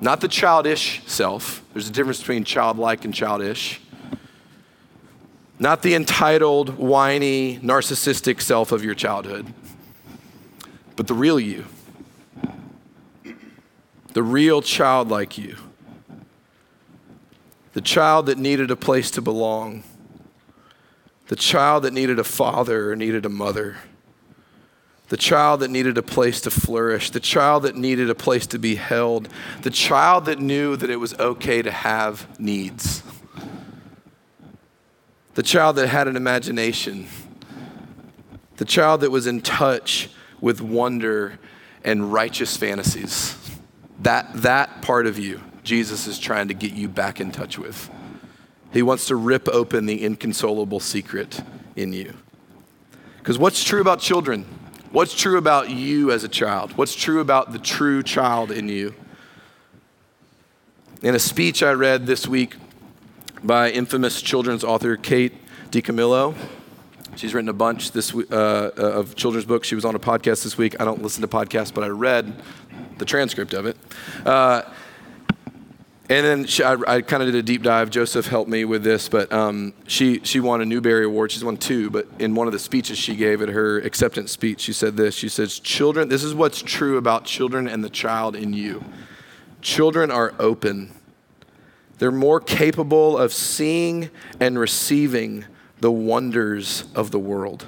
Not 0.00 0.20
the 0.20 0.28
childish 0.28 1.02
self. 1.06 1.62
There's 1.72 1.88
a 1.88 1.92
difference 1.92 2.20
between 2.20 2.44
childlike 2.44 3.04
and 3.04 3.12
childish. 3.14 3.80
Not 5.58 5.82
the 5.82 5.94
entitled, 5.94 6.78
whiny, 6.78 7.58
narcissistic 7.58 8.40
self 8.40 8.72
of 8.72 8.82
your 8.82 8.94
childhood, 8.94 9.52
but 10.96 11.06
the 11.06 11.12
real 11.14 11.38
you. 11.38 11.66
The 14.14 14.22
real 14.22 14.62
childlike 14.62 15.36
you. 15.36 15.56
The 17.74 17.82
child 17.82 18.26
that 18.26 18.38
needed 18.38 18.70
a 18.70 18.76
place 18.76 19.10
to 19.12 19.20
belong 19.20 19.84
the 21.30 21.36
child 21.36 21.84
that 21.84 21.92
needed 21.92 22.18
a 22.18 22.24
father 22.24 22.90
or 22.90 22.96
needed 22.96 23.24
a 23.24 23.28
mother. 23.28 23.76
The 25.10 25.16
child 25.16 25.60
that 25.60 25.70
needed 25.70 25.96
a 25.96 26.02
place 26.02 26.40
to 26.40 26.50
flourish. 26.50 27.10
The 27.10 27.20
child 27.20 27.62
that 27.62 27.76
needed 27.76 28.10
a 28.10 28.16
place 28.16 28.48
to 28.48 28.58
be 28.58 28.74
held. 28.74 29.28
The 29.62 29.70
child 29.70 30.24
that 30.24 30.40
knew 30.40 30.74
that 30.74 30.90
it 30.90 30.96
was 30.96 31.14
okay 31.20 31.62
to 31.62 31.70
have 31.70 32.26
needs. 32.40 33.04
The 35.34 35.44
child 35.44 35.76
that 35.76 35.86
had 35.86 36.08
an 36.08 36.16
imagination. 36.16 37.06
The 38.56 38.64
child 38.64 39.02
that 39.02 39.12
was 39.12 39.28
in 39.28 39.40
touch 39.40 40.10
with 40.40 40.60
wonder 40.60 41.38
and 41.84 42.12
righteous 42.12 42.56
fantasies. 42.56 43.36
That, 44.00 44.32
that 44.42 44.82
part 44.82 45.06
of 45.06 45.16
you, 45.16 45.40
Jesus 45.62 46.08
is 46.08 46.18
trying 46.18 46.48
to 46.48 46.54
get 46.54 46.72
you 46.72 46.88
back 46.88 47.20
in 47.20 47.30
touch 47.30 47.56
with. 47.56 47.88
He 48.72 48.82
wants 48.82 49.06
to 49.06 49.16
rip 49.16 49.48
open 49.48 49.86
the 49.86 50.04
inconsolable 50.04 50.80
secret 50.80 51.42
in 51.76 51.92
you. 51.92 52.14
Because 53.18 53.38
what's 53.38 53.64
true 53.64 53.80
about 53.80 54.00
children? 54.00 54.46
What's 54.92 55.14
true 55.14 55.38
about 55.38 55.70
you 55.70 56.10
as 56.10 56.24
a 56.24 56.28
child? 56.28 56.76
What's 56.76 56.94
true 56.94 57.20
about 57.20 57.52
the 57.52 57.58
true 57.58 58.02
child 58.02 58.50
in 58.50 58.68
you? 58.68 58.94
In 61.02 61.14
a 61.14 61.18
speech 61.18 61.62
I 61.62 61.72
read 61.72 62.06
this 62.06 62.26
week 62.26 62.56
by 63.42 63.70
infamous 63.70 64.20
children's 64.20 64.64
author 64.64 64.96
Kate 64.96 65.32
DiCamillo, 65.70 66.34
she's 67.16 67.34
written 67.34 67.48
a 67.48 67.54
bunch 67.54 67.92
this, 67.92 68.14
uh, 68.14 68.20
uh, 68.30 68.70
of 68.76 69.14
children's 69.14 69.46
books. 69.46 69.68
She 69.68 69.74
was 69.74 69.84
on 69.84 69.94
a 69.94 70.00
podcast 70.00 70.42
this 70.42 70.58
week. 70.58 70.80
I 70.80 70.84
don't 70.84 71.02
listen 71.02 71.22
to 71.22 71.28
podcasts, 71.28 71.72
but 71.72 71.84
I 71.84 71.88
read 71.88 72.42
the 72.98 73.04
transcript 73.04 73.54
of 73.54 73.66
it. 73.66 73.76
Uh, 74.26 74.62
and 76.10 76.26
then 76.26 76.44
she, 76.44 76.64
I, 76.64 76.76
I 76.88 77.00
kind 77.02 77.22
of 77.22 77.28
did 77.28 77.36
a 77.36 77.42
deep 77.42 77.62
dive. 77.62 77.88
Joseph 77.88 78.26
helped 78.26 78.50
me 78.50 78.64
with 78.64 78.82
this, 78.82 79.08
but 79.08 79.32
um, 79.32 79.72
she, 79.86 80.18
she 80.24 80.40
won 80.40 80.60
a 80.60 80.64
Newbery 80.64 81.04
Award. 81.04 81.30
She's 81.30 81.44
won 81.44 81.56
two, 81.56 81.88
but 81.88 82.08
in 82.18 82.34
one 82.34 82.48
of 82.48 82.52
the 82.52 82.58
speeches 82.58 82.98
she 82.98 83.14
gave 83.14 83.40
at 83.40 83.48
her 83.48 83.78
acceptance 83.78 84.32
speech, 84.32 84.60
she 84.60 84.72
said 84.72 84.96
this. 84.96 85.14
She 85.14 85.28
says, 85.28 85.60
Children, 85.60 86.08
this 86.08 86.24
is 86.24 86.34
what's 86.34 86.62
true 86.62 86.96
about 86.96 87.26
children 87.26 87.68
and 87.68 87.84
the 87.84 87.88
child 87.88 88.34
in 88.34 88.52
you. 88.52 88.84
Children 89.62 90.10
are 90.10 90.34
open, 90.40 90.92
they're 91.98 92.10
more 92.10 92.40
capable 92.40 93.16
of 93.16 93.32
seeing 93.32 94.10
and 94.40 94.58
receiving 94.58 95.44
the 95.78 95.92
wonders 95.92 96.84
of 96.94 97.12
the 97.12 97.20
world. 97.20 97.66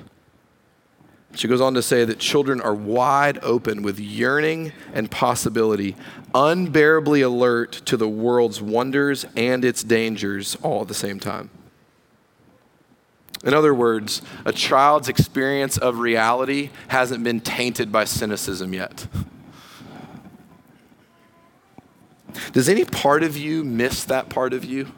She 1.35 1.49
goes 1.49 1.61
on 1.63 1.75
to 1.75 1.83
say 1.83 2.05
that 2.05 2.19
children 2.19 2.61
are 2.61 2.75
wide 2.75 3.39
open 3.43 3.83
with 3.83 3.99
yearning 3.99 4.73
and 4.93 5.11
possibility, 5.11 5.97
unbearably 6.35 7.23
alert 7.23 7.73
to 7.87 7.97
the 7.97 8.09
world's 8.09 8.61
wonders 8.61 9.25
and 9.35 9.65
its 9.65 9.83
dangers 9.83 10.57
all 10.63 10.83
at 10.83 10.89
the 10.89 10.95
same 10.95 11.19
time. 11.19 11.49
In 13.45 13.55
other 13.55 13.75
words, 13.75 14.23
a 14.45 14.53
child's 14.53 15.09
experience 15.09 15.77
of 15.77 15.99
reality 15.99 16.71
hasn't 16.89 17.25
been 17.25 17.41
tainted 17.41 17.91
by 17.91 18.05
cynicism 18.05 18.73
yet. 18.73 19.09
Does 22.53 22.69
any 22.69 22.85
part 22.85 23.23
of 23.23 23.37
you 23.37 23.65
miss 23.65 24.05
that 24.05 24.29
part 24.29 24.53
of 24.53 24.65
you? 24.65 24.93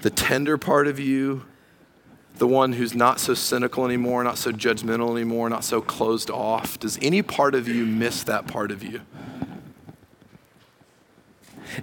The 0.00 0.10
tender 0.10 0.56
part 0.56 0.86
of 0.86 0.98
you, 0.98 1.44
the 2.42 2.48
one 2.48 2.72
who's 2.72 2.92
not 2.92 3.20
so 3.20 3.34
cynical 3.34 3.84
anymore, 3.84 4.24
not 4.24 4.36
so 4.36 4.50
judgmental 4.50 5.12
anymore, 5.12 5.48
not 5.48 5.62
so 5.62 5.80
closed 5.80 6.28
off? 6.28 6.76
Does 6.76 6.98
any 7.00 7.22
part 7.22 7.54
of 7.54 7.68
you 7.68 7.86
miss 7.86 8.24
that 8.24 8.48
part 8.48 8.72
of 8.72 8.82
you? 8.82 9.00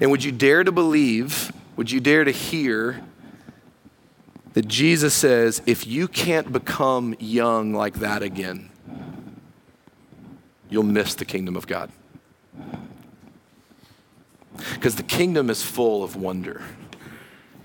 And 0.02 0.12
would 0.12 0.22
you 0.22 0.34
dare 0.34 0.66
to 0.66 0.72
believe, 0.74 1.54
would 1.78 1.90
you 1.90 2.02
dare 2.02 2.26
to 2.26 2.32
hear 2.32 3.02
that 4.52 4.68
Jesus 4.68 5.14
says, 5.14 5.62
if 5.66 5.88
you 5.88 6.10
can't 6.10 6.52
become 6.52 7.16
young 7.20 7.74
like 7.74 8.00
that 8.00 8.22
again, 8.22 8.70
you'll 10.70 10.84
miss 10.84 11.16
the 11.16 11.24
kingdom 11.24 11.56
of 11.56 11.68
God? 11.68 11.90
Because 14.74 14.96
the 14.96 15.04
kingdom 15.04 15.50
is 15.50 15.64
full 15.64 16.04
of 16.04 16.18
wonder. 16.18 16.62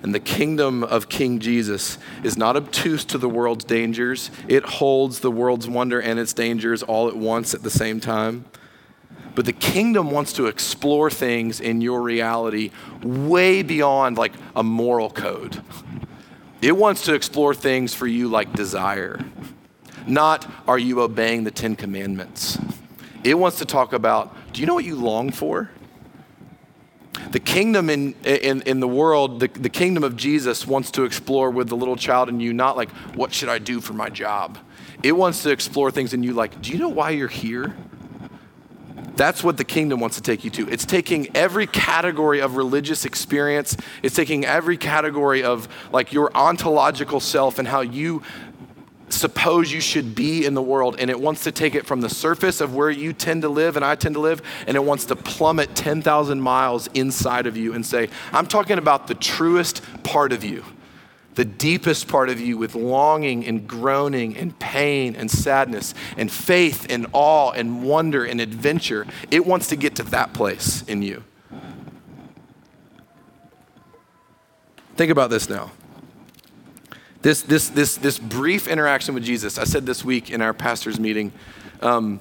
And 0.04 0.14
the 0.14 0.20
kingdom 0.20 0.84
of 0.84 1.08
King 1.08 1.38
Jesus 1.38 1.96
is 2.22 2.36
not 2.36 2.58
obtuse 2.58 3.06
to 3.06 3.16
the 3.16 3.26
world's 3.28 3.64
dangers. 3.64 4.30
It 4.48 4.62
holds 4.64 5.20
the 5.20 5.30
world's 5.30 5.66
wonder 5.66 5.98
and 5.98 6.20
its 6.20 6.34
dangers 6.34 6.82
all 6.82 7.08
at 7.08 7.16
once 7.16 7.54
at 7.54 7.62
the 7.62 7.70
same 7.70 8.00
time. 8.00 8.44
But 9.34 9.46
the 9.46 9.54
kingdom 9.54 10.10
wants 10.10 10.34
to 10.34 10.44
explore 10.44 11.10
things 11.10 11.58
in 11.58 11.80
your 11.80 12.02
reality 12.02 12.70
way 13.02 13.62
beyond 13.62 14.18
like 14.18 14.34
a 14.54 14.62
moral 14.62 15.08
code. 15.08 15.62
It 16.60 16.76
wants 16.76 17.06
to 17.06 17.14
explore 17.14 17.54
things 17.54 17.94
for 17.94 18.06
you 18.06 18.28
like 18.28 18.52
desire, 18.52 19.24
not 20.06 20.46
are 20.68 20.78
you 20.78 21.00
obeying 21.00 21.44
the 21.44 21.50
Ten 21.50 21.76
Commandments. 21.76 22.58
It 23.24 23.38
wants 23.38 23.56
to 23.56 23.64
talk 23.64 23.94
about 23.94 24.36
do 24.52 24.60
you 24.60 24.66
know 24.66 24.74
what 24.74 24.84
you 24.84 24.96
long 24.96 25.32
for? 25.32 25.70
The 27.34 27.40
kingdom 27.40 27.90
in, 27.90 28.14
in, 28.22 28.62
in 28.62 28.78
the 28.78 28.86
world, 28.86 29.40
the, 29.40 29.48
the 29.48 29.68
kingdom 29.68 30.04
of 30.04 30.14
Jesus 30.14 30.68
wants 30.68 30.92
to 30.92 31.02
explore 31.02 31.50
with 31.50 31.68
the 31.68 31.74
little 31.74 31.96
child 31.96 32.28
in 32.28 32.38
you, 32.38 32.52
not 32.52 32.76
like, 32.76 32.92
what 33.16 33.32
should 33.32 33.48
I 33.48 33.58
do 33.58 33.80
for 33.80 33.92
my 33.92 34.08
job? 34.08 34.56
It 35.02 35.10
wants 35.10 35.42
to 35.42 35.50
explore 35.50 35.90
things 35.90 36.14
in 36.14 36.22
you 36.22 36.32
like, 36.32 36.62
do 36.62 36.70
you 36.70 36.78
know 36.78 36.90
why 36.90 37.10
you're 37.10 37.26
here? 37.26 37.74
That's 39.16 39.42
what 39.42 39.56
the 39.56 39.64
kingdom 39.64 39.98
wants 39.98 40.14
to 40.14 40.22
take 40.22 40.44
you 40.44 40.50
to. 40.50 40.68
It's 40.68 40.86
taking 40.86 41.36
every 41.36 41.66
category 41.66 42.38
of 42.40 42.54
religious 42.54 43.04
experience, 43.04 43.76
it's 44.04 44.14
taking 44.14 44.44
every 44.44 44.76
category 44.76 45.42
of 45.42 45.66
like 45.90 46.12
your 46.12 46.30
ontological 46.36 47.18
self 47.18 47.58
and 47.58 47.66
how 47.66 47.80
you 47.80 48.22
suppose 49.14 49.72
you 49.72 49.80
should 49.80 50.14
be 50.14 50.44
in 50.44 50.54
the 50.54 50.62
world, 50.62 50.96
and 50.98 51.10
it 51.10 51.18
wants 51.18 51.44
to 51.44 51.52
take 51.52 51.74
it 51.74 51.86
from 51.86 52.00
the 52.00 52.08
surface 52.08 52.60
of 52.60 52.74
where 52.74 52.90
you 52.90 53.12
tend 53.12 53.42
to 53.42 53.48
live 53.48 53.76
and 53.76 53.84
I 53.84 53.94
tend 53.94 54.14
to 54.14 54.20
live, 54.20 54.42
and 54.66 54.76
it 54.76 54.84
wants 54.84 55.04
to 55.06 55.16
plummet 55.16 55.74
10,000 55.74 56.40
miles 56.40 56.88
inside 56.94 57.46
of 57.46 57.56
you 57.56 57.74
and 57.74 57.84
say, 57.84 58.08
I'm 58.32 58.46
talking 58.46 58.78
about 58.78 59.06
the 59.06 59.14
truest 59.14 59.82
part 60.02 60.32
of 60.32 60.44
you, 60.44 60.64
the 61.34 61.44
deepest 61.44 62.08
part 62.08 62.28
of 62.28 62.40
you 62.40 62.56
with 62.58 62.74
longing 62.74 63.46
and 63.46 63.66
groaning 63.66 64.36
and 64.36 64.58
pain 64.58 65.16
and 65.16 65.30
sadness 65.30 65.94
and 66.16 66.30
faith 66.30 66.86
and 66.90 67.06
awe 67.12 67.50
and 67.52 67.84
wonder 67.84 68.24
and 68.24 68.40
adventure. 68.40 69.06
It 69.30 69.46
wants 69.46 69.68
to 69.68 69.76
get 69.76 69.96
to 69.96 70.02
that 70.04 70.32
place 70.32 70.82
in 70.82 71.02
you. 71.02 71.24
Think 74.96 75.10
about 75.10 75.30
this 75.30 75.48
now 75.48 75.72
this, 77.24 77.40
this, 77.40 77.70
this, 77.70 77.96
this 77.96 78.18
brief 78.18 78.68
interaction 78.68 79.14
with 79.14 79.24
Jesus, 79.24 79.56
I 79.56 79.64
said 79.64 79.86
this 79.86 80.04
week 80.04 80.30
in 80.30 80.42
our 80.42 80.52
pastor's 80.52 81.00
meeting, 81.00 81.32
um, 81.80 82.20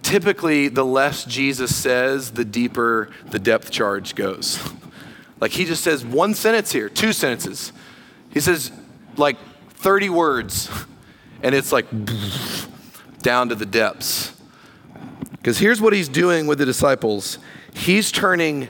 typically 0.00 0.68
the 0.68 0.86
less 0.86 1.26
Jesus 1.26 1.76
says, 1.76 2.30
the 2.30 2.46
deeper 2.46 3.10
the 3.26 3.38
depth 3.38 3.70
charge 3.70 4.14
goes. 4.14 4.58
like 5.40 5.50
he 5.50 5.66
just 5.66 5.84
says 5.84 6.02
one 6.02 6.32
sentence 6.32 6.72
here, 6.72 6.88
two 6.88 7.12
sentences. 7.12 7.74
He 8.30 8.40
says 8.40 8.72
like 9.18 9.36
30 9.72 10.08
words, 10.08 10.70
and 11.42 11.54
it's 11.54 11.70
like 11.70 11.84
down 13.18 13.50
to 13.50 13.54
the 13.54 13.66
depths. 13.66 14.34
Because 15.32 15.58
here's 15.58 15.82
what 15.82 15.92
he's 15.92 16.08
doing 16.08 16.46
with 16.46 16.56
the 16.56 16.64
disciples 16.64 17.38
he's 17.74 18.10
turning 18.10 18.68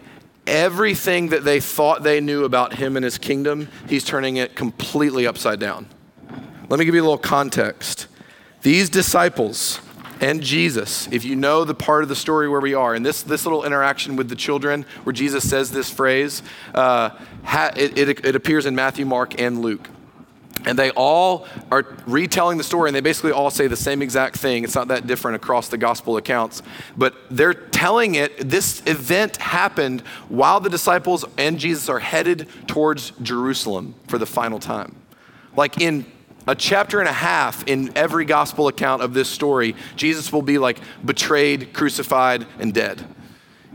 everything 0.49 1.29
that 1.29 1.45
they 1.45 1.61
thought 1.61 2.03
they 2.03 2.21
knew 2.21 2.45
about 2.45 2.75
him 2.75 2.97
and 2.97 3.05
his 3.05 3.19
kingdom, 3.19 3.69
he's 3.89 4.05
turning 4.05 4.37
it 4.37 4.57
completely 4.57 5.27
upside 5.27 5.61
down. 5.61 5.87
Let 6.69 6.79
me 6.79 6.85
give 6.85 6.95
you 6.95 7.03
a 7.03 7.05
little 7.05 7.19
context. 7.19 8.09
These 8.63 8.91
disciples 8.91 9.81
and 10.21 10.43
Jesus, 10.43 11.09
if 11.13 11.25
you 11.25 11.37
know 11.37 11.65
the 11.65 11.75
part 11.75 12.03
of 12.03 12.09
the 12.09 12.17
story 12.17 12.49
where 12.49 12.61
we 12.61 12.75
are, 12.75 12.95
and 12.95 13.07
this, 13.07 13.23
this 13.23 13.47
little 13.47 13.65
interaction 13.65 14.17
with 14.17 14.29
the 14.29 14.35
children 14.35 14.85
where 15.05 15.13
Jesus 15.13 15.49
says 15.49 15.71
this 15.71 15.91
phrase, 15.91 16.43
uh, 16.75 17.11
ha, 17.45 17.71
it, 17.77 17.97
it, 17.97 18.25
it 18.25 18.35
appears 18.35 18.67
in 18.67 18.75
Matthew, 18.75 19.07
Mark, 19.07 19.41
and 19.41 19.63
Luke. 19.63 19.89
And 20.65 20.79
they 20.79 20.91
all 20.91 21.47
are 21.71 21.97
retelling 22.07 22.59
the 22.59 22.65
story, 22.65 22.89
and 22.89 22.97
they 22.97 23.01
basically 23.01 23.33
all 23.33 23.51
say 23.51 23.67
the 23.67 23.77
same 23.77 24.03
exact 24.03 24.37
thing. 24.37 24.65
It's 24.65 24.75
not 24.75 24.89
that 24.89 25.07
different 25.07 25.37
across 25.37 25.69
the 25.69 25.79
gospel 25.79 26.17
accounts. 26.17 26.63
But 26.97 27.15
they're 27.31 27.55
telling 27.55 28.17
it, 28.17 28.49
this 28.49 28.83
event 28.87 29.37
happened 29.37 30.03
while 30.29 30.61
the 30.61 30.71
disciples 30.71 31.25
and 31.37 31.59
Jesus 31.59 31.89
are 31.89 32.01
headed 32.01 32.49
towards 32.67 33.13
Jerusalem 33.23 33.95
for 34.09 34.19
the 34.19 34.27
final 34.27 34.59
time. 34.59 34.97
Like 35.57 35.81
in 35.81 36.07
a 36.47 36.55
chapter 36.55 36.99
and 36.99 37.09
a 37.09 37.13
half 37.13 37.67
in 37.69 37.97
every 37.97 38.25
gospel 38.25 38.69
account 38.69 39.03
of 39.03 39.13
this 39.13 39.29
story, 39.29 39.77
Jesus 39.97 40.33
will 40.33 40.43
be 40.43 40.59
like 40.59 40.79
betrayed, 41.05 41.73
crucified, 41.73 42.47
and 42.59 42.73
dead. 42.73 43.07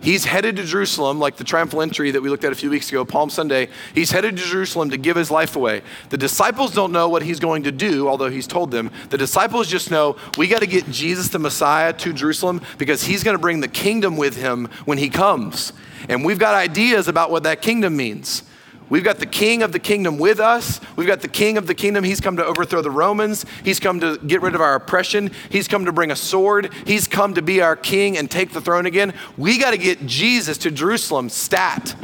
He's 0.04 0.26
headed 0.26 0.58
to 0.58 0.66
Jerusalem, 0.66 1.18
like 1.18 1.38
the 1.38 1.46
triumphal 1.46 1.82
entry 1.82 2.12
that 2.12 2.22
we 2.22 2.28
looked 2.28 2.44
at 2.44 2.52
a 2.52 2.56
few 2.56 2.70
weeks 2.70 2.90
ago, 2.90 3.06
Palm 3.06 3.30
Sunday. 3.30 3.70
He's 3.96 4.12
headed 4.12 4.36
to 4.36 4.44
Jerusalem 4.44 4.90
to 4.90 4.98
give 4.98 5.16
his 5.16 5.32
life 5.32 5.56
away. 5.56 5.82
The 6.10 6.18
disciples 6.18 6.74
don't 6.74 6.92
know 6.92 7.08
what 7.08 7.24
he's 7.24 7.40
going 7.40 7.64
to 7.64 7.72
do, 7.72 8.10
although 8.10 8.30
he's 8.30 8.46
told 8.46 8.70
them. 8.70 8.92
The 9.12 9.18
disciples 9.18 9.68
just 9.68 9.90
know 9.90 10.18
we 10.38 10.50
got 10.50 10.60
to 10.60 10.68
get 10.68 10.90
Jesus 10.92 11.30
the 11.30 11.40
Messiah 11.40 11.94
to 11.94 12.12
Jerusalem 12.12 12.60
because 12.78 13.04
he's 13.04 13.24
going 13.24 13.36
to 13.36 13.42
bring 13.42 13.62
the 13.62 13.70
kingdom 13.70 14.18
with 14.18 14.36
him 14.36 14.66
when 14.84 14.98
he 14.98 15.10
comes. 15.10 15.72
And 16.10 16.26
we've 16.26 16.38
got 16.38 16.54
ideas 16.54 17.08
about 17.08 17.32
what 17.32 17.44
that 17.44 17.62
kingdom 17.62 17.96
means. 17.96 18.44
We've 18.90 19.04
got 19.04 19.20
the 19.20 19.26
king 19.26 19.64
of 19.64 19.72
the 19.72 19.80
kingdom 19.80 20.18
with 20.18 20.40
us. 20.40 20.80
We've 20.96 21.08
got 21.08 21.22
the 21.22 21.28
king 21.28 21.58
of 21.58 21.68
the 21.68 21.74
kingdom. 21.74 22.04
He's 22.04 22.20
come 22.20 22.38
to 22.38 22.46
overthrow 22.46 22.82
the 22.82 22.92
Romans. 22.92 23.46
He's 23.64 23.80
come 23.80 24.00
to 24.02 24.18
get 24.20 24.42
rid 24.42 24.56
of 24.56 24.62
our 24.62 24.76
oppression. 24.76 25.32
He's 25.50 25.68
come 25.68 25.86
to 25.86 25.92
bring 25.92 26.12
a 26.12 26.16
sword. 26.16 26.72
He's 26.86 27.08
come 27.08 27.34
to 27.34 27.42
be 27.42 27.62
our 27.62 27.76
king 27.76 28.18
and 28.18 28.30
take 28.30 28.52
the 28.52 28.62
throne 28.62 28.86
again. 28.86 29.14
We 29.38 29.58
got 29.58 29.72
to 29.72 29.78
get 29.78 30.06
Jesus 30.06 30.58
to 30.60 30.72
Jerusalem 30.72 31.30
stat. 31.30 31.96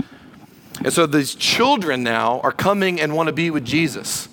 And 0.83 0.93
so 0.93 1.05
these 1.05 1.35
children 1.35 2.03
now 2.03 2.39
are 2.41 2.51
coming 2.51 3.01
and 3.01 3.15
want 3.15 3.27
to 3.27 3.33
be 3.33 3.51
with 3.51 3.65
Jesus. 3.65 4.29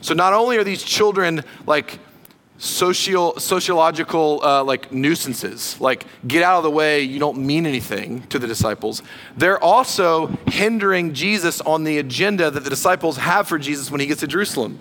So 0.00 0.14
not 0.14 0.32
only 0.32 0.56
are 0.58 0.64
these 0.64 0.82
children 0.82 1.42
like 1.66 1.98
social, 2.58 3.38
sociological 3.38 4.40
uh, 4.42 4.62
like 4.64 4.92
nuisances, 4.92 5.80
like 5.80 6.04
get 6.26 6.42
out 6.42 6.58
of 6.58 6.64
the 6.64 6.70
way, 6.70 7.02
you 7.02 7.20
don't 7.20 7.38
mean 7.38 7.64
anything 7.64 8.22
to 8.24 8.38
the 8.38 8.46
disciples. 8.46 9.02
They're 9.36 9.62
also 9.62 10.26
hindering 10.48 11.14
Jesus 11.14 11.60
on 11.60 11.84
the 11.84 11.98
agenda 11.98 12.50
that 12.50 12.64
the 12.64 12.70
disciples 12.70 13.16
have 13.16 13.48
for 13.48 13.58
Jesus 13.58 13.90
when 13.90 14.00
he 14.00 14.06
gets 14.06 14.20
to 14.20 14.26
Jerusalem. 14.26 14.80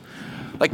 Like, 0.60 0.72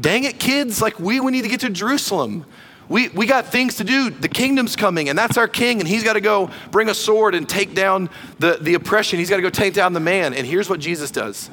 dang 0.00 0.24
it, 0.24 0.40
kids, 0.40 0.80
like 0.80 0.98
we, 0.98 1.20
we 1.20 1.30
need 1.30 1.42
to 1.42 1.48
get 1.48 1.60
to 1.60 1.70
Jerusalem. 1.70 2.46
We, 2.88 3.10
we 3.10 3.26
got 3.26 3.48
things 3.48 3.76
to 3.76 3.84
do. 3.84 4.08
The 4.08 4.28
kingdom's 4.28 4.74
coming, 4.74 5.10
and 5.10 5.18
that's 5.18 5.36
our 5.36 5.48
king, 5.48 5.80
and 5.80 5.86
he's 5.86 6.02
got 6.02 6.14
to 6.14 6.22
go 6.22 6.50
bring 6.70 6.88
a 6.88 6.94
sword 6.94 7.34
and 7.34 7.46
take 7.46 7.74
down 7.74 8.08
the, 8.38 8.56
the 8.58 8.72
oppression. 8.72 9.18
He's 9.18 9.28
got 9.28 9.36
to 9.36 9.42
go 9.42 9.50
take 9.50 9.74
down 9.74 9.92
the 9.92 10.00
man. 10.00 10.32
And 10.32 10.46
here's 10.46 10.70
what 10.70 10.80
Jesus 10.80 11.10
does 11.10 11.50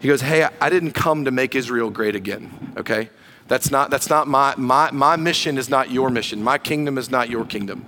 He 0.00 0.08
goes, 0.08 0.20
Hey, 0.20 0.48
I 0.60 0.70
didn't 0.70 0.92
come 0.92 1.24
to 1.24 1.30
make 1.30 1.54
Israel 1.54 1.90
great 1.90 2.14
again, 2.14 2.74
okay? 2.76 3.10
That's 3.48 3.70
not, 3.70 3.90
that's 3.90 4.10
not 4.10 4.28
my, 4.28 4.54
my, 4.56 4.90
my 4.90 5.16
mission 5.16 5.56
is 5.56 5.70
not 5.70 5.90
your 5.90 6.10
mission. 6.10 6.42
My 6.42 6.58
kingdom 6.58 6.98
is 6.98 7.10
not 7.10 7.30
your 7.30 7.44
kingdom. 7.44 7.84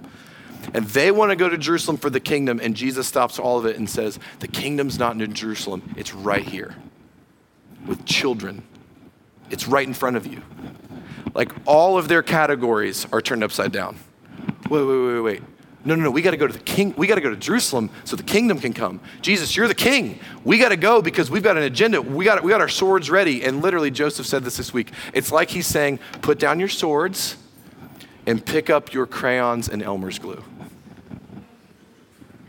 And 0.73 0.87
they 0.87 1.11
want 1.11 1.31
to 1.31 1.37
go 1.37 1.49
to 1.49 1.59
Jerusalem 1.59 1.97
for 1.97 2.11
the 2.11 2.21
kingdom, 2.21 2.61
and 2.63 2.75
Jesus 2.75 3.07
stops 3.07 3.39
all 3.39 3.59
of 3.59 3.67
it 3.67 3.77
and 3.77 3.89
says, 3.89 4.19
The 4.39 4.49
kingdom's 4.49 4.99
not 4.99 5.21
in 5.21 5.35
Jerusalem, 5.35 5.95
it's 5.97 6.15
right 6.15 6.45
here 6.45 6.75
with 7.87 8.05
children. 8.05 8.63
It's 9.51 9.67
right 9.67 9.87
in 9.87 9.95
front 9.95 10.17
of 10.17 10.27
you. 10.27 10.43
Like 11.35 11.53
all 11.67 11.99
of 11.99 12.09
their 12.09 12.23
categories 12.23 13.07
are 13.13 13.21
turned 13.21 13.45
upside 13.45 13.73
down. 13.73 13.97
Wait, 14.69 14.85
wait, 14.85 15.07
wait, 15.07 15.21
wait. 15.21 15.43
No, 15.85 15.95
no, 15.95 16.05
no. 16.05 16.11
We 16.11 16.21
got 16.21 16.33
to 16.33 16.37
go 16.37 16.47
to 16.47 16.53
the 16.53 16.59
king. 16.59 16.95
We 16.97 17.07
got 17.07 17.15
to 17.15 17.21
go 17.23 17.31
to 17.31 17.37
Jerusalem 17.37 17.91
so 18.05 18.15
the 18.15 18.23
kingdom 18.23 18.59
can 18.59 18.75
come. 18.75 19.01
Jesus, 19.23 19.57
you're 19.57 19.69
the 19.69 19.75
king. 19.75 20.19
We 20.45 20.59
got 20.59 20.69
to 20.71 20.77
go 20.77 21.01
because 21.01 21.31
we've 21.31 21.43
got 21.43 21.57
an 21.57 21.63
agenda. 21.63 22.03
We 22.03 22.25
got 22.25 22.43
we 22.43 22.51
got 22.51 22.61
our 22.61 22.69
swords 22.69 23.11
ready. 23.11 23.43
And 23.45 23.63
literally, 23.63 23.91
Joseph 23.91 24.27
said 24.27 24.45
this 24.45 24.59
this 24.59 24.75
week. 24.75 24.93
It's 25.15 25.33
like 25.33 25.49
he's 25.51 25.67
saying, 25.67 25.99
"Put 26.21 26.39
down 26.39 26.61
your 26.61 26.69
swords 26.69 27.37
and 28.27 28.45
pick 28.45 28.69
up 28.69 28.93
your 28.93 29.07
crayons 29.07 29.69
and 29.69 29.83
Elmer's 29.83 30.19
glue." 30.19 30.45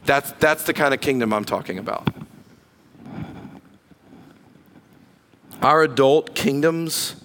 That's 0.06 0.34
that's 0.34 0.64
the 0.64 0.74
kind 0.74 0.94
of 0.94 1.00
kingdom 1.00 1.32
I'm 1.32 1.46
talking 1.46 1.78
about. 1.78 2.10
Our 5.62 5.84
adult 5.84 6.36
kingdoms 6.36 7.16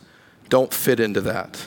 don't 0.49 0.73
fit 0.73 1.01
into 1.01 1.21
that. 1.23 1.67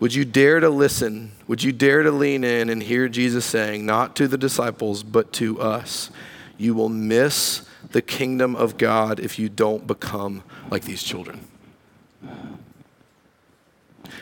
Would 0.00 0.14
you 0.14 0.24
dare 0.24 0.60
to 0.60 0.70
listen? 0.70 1.32
Would 1.48 1.62
you 1.62 1.72
dare 1.72 2.02
to 2.02 2.10
lean 2.10 2.44
in 2.44 2.68
and 2.68 2.82
hear 2.82 3.08
Jesus 3.08 3.44
saying, 3.44 3.84
not 3.84 4.14
to 4.16 4.28
the 4.28 4.38
disciples, 4.38 5.02
but 5.02 5.32
to 5.34 5.60
us, 5.60 6.10
you 6.56 6.74
will 6.74 6.88
miss 6.88 7.68
the 7.90 8.02
kingdom 8.02 8.54
of 8.54 8.76
God 8.76 9.18
if 9.18 9.38
you 9.38 9.48
don't 9.48 9.86
become 9.86 10.42
like 10.70 10.84
these 10.84 11.02
children? 11.02 11.40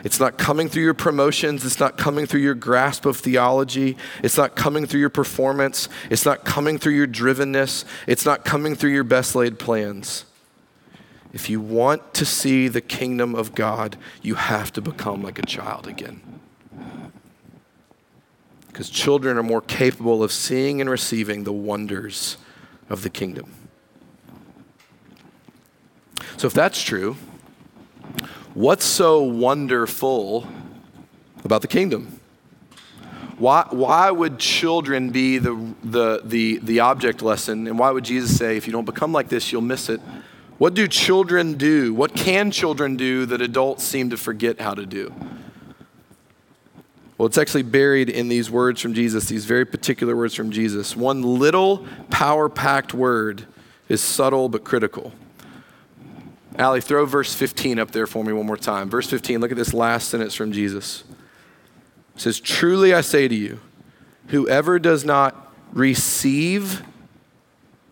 It's 0.04 0.20
not 0.20 0.38
coming 0.38 0.68
through 0.68 0.84
your 0.84 0.94
promotions. 0.94 1.64
It's 1.64 1.80
not 1.80 1.96
coming 1.96 2.26
through 2.26 2.42
your 2.42 2.54
grasp 2.54 3.06
of 3.06 3.16
theology. 3.16 3.96
It's 4.22 4.36
not 4.36 4.54
coming 4.54 4.86
through 4.86 5.00
your 5.00 5.10
performance. 5.10 5.88
It's 6.10 6.24
not 6.24 6.44
coming 6.44 6.78
through 6.78 6.94
your 6.94 7.08
drivenness. 7.08 7.84
It's 8.06 8.24
not 8.24 8.44
coming 8.44 8.76
through 8.76 8.90
your 8.90 9.04
best 9.04 9.34
laid 9.34 9.58
plans. 9.58 10.25
If 11.36 11.50
you 11.50 11.60
want 11.60 12.14
to 12.14 12.24
see 12.24 12.66
the 12.66 12.80
kingdom 12.80 13.34
of 13.34 13.54
God, 13.54 13.98
you 14.22 14.36
have 14.36 14.72
to 14.72 14.80
become 14.80 15.22
like 15.22 15.38
a 15.38 15.44
child 15.44 15.86
again. 15.86 16.22
because 18.68 18.88
children 18.88 19.36
are 19.36 19.42
more 19.42 19.60
capable 19.60 20.22
of 20.22 20.32
seeing 20.32 20.80
and 20.80 20.88
receiving 20.88 21.44
the 21.44 21.52
wonders 21.52 22.38
of 22.88 23.02
the 23.02 23.10
kingdom. 23.10 23.52
So, 26.38 26.46
if 26.46 26.54
that's 26.54 26.82
true, 26.82 27.18
what's 28.54 28.86
so 28.86 29.22
wonderful 29.22 30.48
about 31.44 31.60
the 31.60 31.68
kingdom? 31.68 32.18
Why, 33.36 33.66
why 33.68 34.10
would 34.10 34.38
children 34.38 35.10
be 35.10 35.36
the, 35.36 35.74
the, 35.84 36.22
the, 36.24 36.60
the 36.62 36.80
object 36.80 37.20
lesson? 37.20 37.66
And 37.66 37.78
why 37.78 37.90
would 37.90 38.04
Jesus 38.04 38.34
say, 38.34 38.56
if 38.56 38.66
you 38.66 38.72
don't 38.72 38.86
become 38.86 39.12
like 39.12 39.28
this, 39.28 39.52
you'll 39.52 39.60
miss 39.60 39.90
it? 39.90 40.00
What 40.58 40.74
do 40.74 40.88
children 40.88 41.54
do? 41.54 41.92
What 41.92 42.14
can 42.14 42.50
children 42.50 42.96
do 42.96 43.26
that 43.26 43.42
adults 43.42 43.84
seem 43.84 44.10
to 44.10 44.16
forget 44.16 44.60
how 44.60 44.74
to 44.74 44.86
do? 44.86 45.12
Well, 47.18 47.26
it's 47.26 47.38
actually 47.38 47.62
buried 47.62 48.10
in 48.10 48.28
these 48.28 48.50
words 48.50 48.80
from 48.80 48.94
Jesus, 48.94 49.26
these 49.26 49.44
very 49.44 49.64
particular 49.64 50.14
words 50.14 50.34
from 50.34 50.50
Jesus. 50.50 50.96
One 50.96 51.22
little 51.22 51.86
power 52.10 52.48
packed 52.48 52.92
word 52.92 53.46
is 53.88 54.02
subtle 54.02 54.48
but 54.48 54.64
critical. 54.64 55.12
Allie, 56.58 56.80
throw 56.80 57.04
verse 57.04 57.34
15 57.34 57.78
up 57.78 57.90
there 57.90 58.06
for 58.06 58.24
me 58.24 58.32
one 58.32 58.46
more 58.46 58.56
time. 58.56 58.88
Verse 58.88 59.08
15, 59.08 59.40
look 59.40 59.50
at 59.50 59.56
this 59.56 59.74
last 59.74 60.08
sentence 60.08 60.34
from 60.34 60.52
Jesus. 60.52 61.04
It 62.14 62.20
says, 62.20 62.40
Truly 62.40 62.94
I 62.94 63.02
say 63.02 63.28
to 63.28 63.34
you, 63.34 63.60
whoever 64.28 64.78
does 64.78 65.04
not 65.04 65.54
receive 65.72 66.82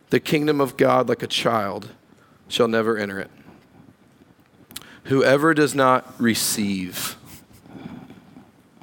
the 0.09 0.21
kingdom 0.21 0.61
of 0.61 0.77
God 0.77 1.09
like 1.09 1.23
a 1.23 1.27
child 1.27 1.91
shall 2.49 2.69
never 2.69 2.97
enter 2.97 3.21
it. 3.21 3.31
Whoever 5.05 5.55
does 5.55 5.75
not 5.75 6.19
receive 6.21 7.17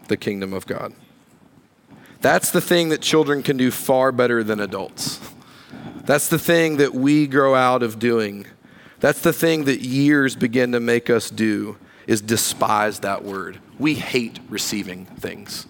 the 0.07 0.17
kingdom 0.17 0.53
of 0.53 0.67
God. 0.67 0.93
That's 2.21 2.51
the 2.51 2.61
thing 2.61 2.89
that 2.89 3.01
children 3.01 3.41
can 3.41 3.57
do 3.57 3.71
far 3.71 4.11
better 4.11 4.43
than 4.43 4.59
adults. 4.59 5.19
That's 6.05 6.27
the 6.27 6.37
thing 6.37 6.77
that 6.77 6.93
we 6.93 7.25
grow 7.27 7.55
out 7.55 7.81
of 7.81 7.97
doing. 7.97 8.45
That's 8.99 9.21
the 9.21 9.33
thing 9.33 9.65
that 9.65 9.81
years 9.81 10.35
begin 10.35 10.73
to 10.73 10.79
make 10.79 11.09
us 11.09 11.29
do 11.29 11.77
is 12.05 12.21
despise 12.21 12.99
that 12.99 13.23
word. 13.23 13.59
We 13.79 13.95
hate 13.95 14.39
receiving 14.49 15.05
things. 15.05 15.65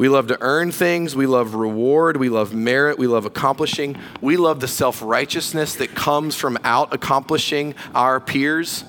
We 0.00 0.08
love 0.08 0.28
to 0.28 0.38
earn 0.40 0.72
things. 0.72 1.14
We 1.14 1.26
love 1.26 1.52
reward. 1.52 2.16
We 2.16 2.30
love 2.30 2.54
merit. 2.54 2.98
We 2.98 3.06
love 3.06 3.26
accomplishing. 3.26 3.98
We 4.22 4.38
love 4.38 4.60
the 4.60 4.66
self 4.66 5.02
righteousness 5.02 5.74
that 5.74 5.94
comes 5.94 6.34
from 6.34 6.56
out 6.64 6.94
accomplishing 6.94 7.74
our 7.94 8.18
peers. 8.18 8.84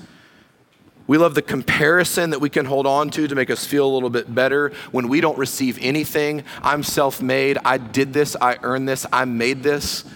We 1.06 1.18
love 1.18 1.34
the 1.34 1.42
comparison 1.42 2.30
that 2.30 2.38
we 2.38 2.48
can 2.48 2.64
hold 2.64 2.86
on 2.86 3.10
to 3.10 3.28
to 3.28 3.34
make 3.34 3.50
us 3.50 3.66
feel 3.66 3.84
a 3.86 3.92
little 3.92 4.08
bit 4.08 4.34
better 4.34 4.72
when 4.90 5.08
we 5.08 5.20
don't 5.20 5.36
receive 5.36 5.78
anything. 5.82 6.44
I'm 6.62 6.82
self 6.82 7.20
made. 7.20 7.58
I 7.62 7.76
did 7.76 8.14
this. 8.14 8.34
I 8.40 8.56
earned 8.62 8.88
this. 8.88 9.04
I 9.12 9.26
made 9.26 9.62
this. 9.62 10.06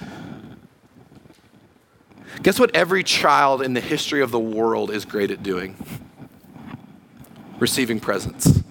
Guess 2.43 2.59
what 2.59 2.75
every 2.75 3.05
child 3.05 3.61
in 3.61 3.75
the 3.75 3.83
history 3.83 4.23
of 4.23 4.31
the 4.31 4.41
world 4.41 4.91
is 4.91 5.05
great 5.05 5.31
at 5.31 5.43
doing? 5.43 5.77
Receiving 7.59 8.01
presents. 8.01 8.63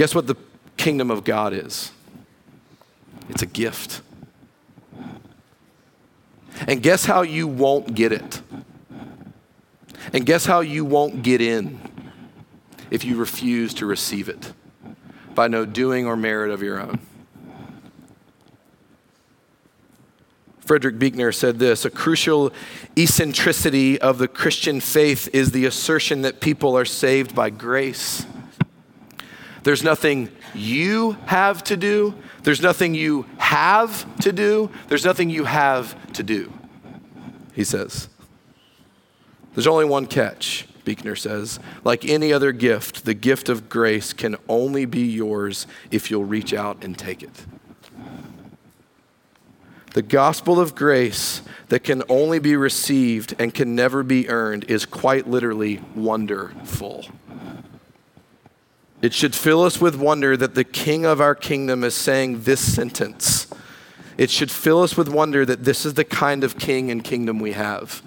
Guess 0.00 0.14
what 0.14 0.26
the 0.26 0.36
kingdom 0.78 1.10
of 1.10 1.24
God 1.24 1.52
is? 1.52 1.92
It's 3.28 3.42
a 3.42 3.46
gift. 3.46 4.00
And 6.66 6.82
guess 6.82 7.04
how 7.04 7.20
you 7.20 7.46
won't 7.46 7.94
get 7.94 8.10
it? 8.10 8.40
And 10.14 10.24
guess 10.24 10.46
how 10.46 10.60
you 10.60 10.86
won't 10.86 11.22
get 11.22 11.42
in 11.42 11.78
if 12.90 13.04
you 13.04 13.18
refuse 13.18 13.74
to 13.74 13.84
receive 13.84 14.30
it? 14.30 14.54
By 15.34 15.48
no 15.48 15.66
doing 15.66 16.06
or 16.06 16.16
merit 16.16 16.50
of 16.50 16.62
your 16.62 16.80
own. 16.80 16.98
Frederick 20.60 20.98
Buechner 20.98 21.30
said 21.30 21.58
this 21.58 21.84
A 21.84 21.90
crucial 21.90 22.54
eccentricity 22.96 24.00
of 24.00 24.16
the 24.16 24.28
Christian 24.28 24.80
faith 24.80 25.28
is 25.34 25.50
the 25.50 25.66
assertion 25.66 26.22
that 26.22 26.40
people 26.40 26.74
are 26.74 26.86
saved 26.86 27.34
by 27.34 27.50
grace. 27.50 28.24
There's 29.62 29.82
nothing 29.82 30.30
you 30.54 31.12
have 31.26 31.62
to 31.64 31.76
do, 31.76 32.14
there's 32.42 32.62
nothing 32.62 32.94
you 32.94 33.26
have 33.38 34.06
to 34.20 34.32
do, 34.32 34.70
there's 34.88 35.04
nothing 35.04 35.28
you 35.30 35.44
have 35.44 36.12
to 36.14 36.22
do, 36.22 36.52
he 37.52 37.64
says. 37.64 38.08
There's 39.54 39.66
only 39.66 39.84
one 39.84 40.06
catch, 40.06 40.66
Buechner 40.84 41.16
says. 41.16 41.58
Like 41.84 42.04
any 42.04 42.32
other 42.32 42.52
gift, 42.52 43.04
the 43.04 43.14
gift 43.14 43.48
of 43.48 43.68
grace 43.68 44.12
can 44.12 44.36
only 44.48 44.86
be 44.86 45.02
yours 45.02 45.66
if 45.90 46.10
you'll 46.10 46.24
reach 46.24 46.54
out 46.54 46.82
and 46.82 46.96
take 46.96 47.22
it. 47.22 47.46
The 49.92 50.02
gospel 50.02 50.60
of 50.60 50.76
grace 50.76 51.42
that 51.68 51.82
can 51.82 52.04
only 52.08 52.38
be 52.38 52.54
received 52.54 53.34
and 53.40 53.52
can 53.52 53.74
never 53.74 54.04
be 54.04 54.28
earned 54.28 54.64
is 54.64 54.86
quite 54.86 55.28
literally 55.28 55.82
wonderful. 55.96 57.06
It 59.02 59.14
should 59.14 59.34
fill 59.34 59.62
us 59.62 59.80
with 59.80 59.96
wonder 59.96 60.36
that 60.36 60.54
the 60.54 60.64
king 60.64 61.04
of 61.04 61.20
our 61.20 61.34
kingdom 61.34 61.84
is 61.84 61.94
saying 61.94 62.42
this 62.42 62.60
sentence. 62.60 63.46
It 64.18 64.30
should 64.30 64.50
fill 64.50 64.82
us 64.82 64.96
with 64.96 65.08
wonder 65.08 65.46
that 65.46 65.64
this 65.64 65.86
is 65.86 65.94
the 65.94 66.04
kind 66.04 66.44
of 66.44 66.58
king 66.58 66.90
and 66.90 67.02
kingdom 67.02 67.38
we 67.38 67.52
have. 67.52 68.02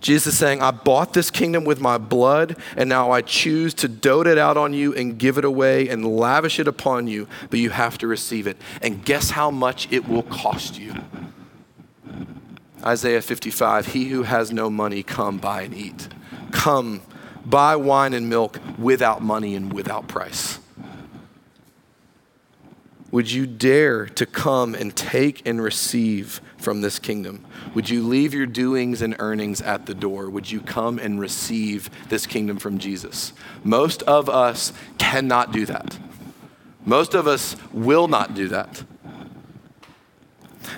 Jesus 0.00 0.34
is 0.34 0.38
saying, 0.38 0.62
I 0.62 0.70
bought 0.70 1.12
this 1.12 1.30
kingdom 1.30 1.64
with 1.64 1.80
my 1.80 1.98
blood, 1.98 2.56
and 2.76 2.88
now 2.88 3.10
I 3.10 3.20
choose 3.20 3.74
to 3.74 3.88
dote 3.88 4.26
it 4.26 4.38
out 4.38 4.56
on 4.56 4.72
you 4.72 4.94
and 4.94 5.18
give 5.18 5.38
it 5.38 5.44
away 5.44 5.88
and 5.88 6.04
lavish 6.04 6.58
it 6.58 6.68
upon 6.68 7.06
you, 7.06 7.28
but 7.50 7.58
you 7.58 7.70
have 7.70 7.98
to 7.98 8.06
receive 8.06 8.46
it. 8.46 8.56
And 8.82 9.04
guess 9.04 9.30
how 9.30 9.50
much 9.50 9.90
it 9.92 10.08
will 10.08 10.22
cost 10.22 10.78
you? 10.78 10.94
Isaiah 12.84 13.22
55 13.22 13.86
He 13.86 14.06
who 14.06 14.22
has 14.22 14.52
no 14.52 14.70
money, 14.70 15.02
come 15.02 15.38
buy 15.38 15.62
and 15.62 15.74
eat. 15.74 16.08
Come, 16.52 17.02
buy 17.44 17.76
wine 17.76 18.14
and 18.14 18.28
milk 18.28 18.58
without 18.78 19.22
money 19.22 19.54
and 19.54 19.72
without 19.72 20.08
price. 20.08 20.58
Would 23.10 23.30
you 23.30 23.46
dare 23.46 24.04
to 24.04 24.26
come 24.26 24.74
and 24.74 24.94
take 24.94 25.46
and 25.46 25.62
receive 25.62 26.42
from 26.58 26.82
this 26.82 26.98
kingdom? 26.98 27.44
Would 27.74 27.88
you 27.88 28.02
leave 28.02 28.34
your 28.34 28.46
doings 28.46 29.00
and 29.00 29.16
earnings 29.18 29.62
at 29.62 29.86
the 29.86 29.94
door? 29.94 30.28
Would 30.28 30.50
you 30.50 30.60
come 30.60 30.98
and 30.98 31.18
receive 31.18 31.88
this 32.10 32.26
kingdom 32.26 32.58
from 32.58 32.78
Jesus? 32.78 33.32
Most 33.64 34.02
of 34.02 34.28
us 34.28 34.74
cannot 34.98 35.52
do 35.52 35.64
that. 35.66 35.98
Most 36.84 37.14
of 37.14 37.26
us 37.26 37.56
will 37.72 38.08
not 38.08 38.34
do 38.34 38.48
that. 38.48 38.82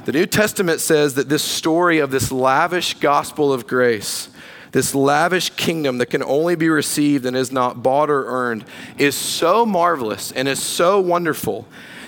The 0.05 0.13
New 0.13 0.27
Testament 0.27 0.81
says 0.81 1.15
that 1.15 1.29
this 1.29 1.43
story 1.43 1.99
of 1.99 2.13
this 2.13 2.31
lavish 2.31 2.95
gospel 2.95 3.53
of 3.53 3.67
grace, 3.67 4.29
this 4.73 4.95
lavish 4.95 5.51
kingdom 5.51 5.99
that 5.99 6.07
can 6.07 6.23
only 6.23 6.55
be 6.55 6.69
received 6.69 7.27
and 7.27 7.37
is 7.37 7.51
not 7.51 7.83
bought 7.83 8.11
or 8.11 8.27
earned, 8.27 8.65
is 8.99 9.15
so 9.15 9.67
marvelous 9.67 10.31
and 10.33 10.47
is 10.49 10.63
so 10.63 11.01
wonderful 11.01 11.67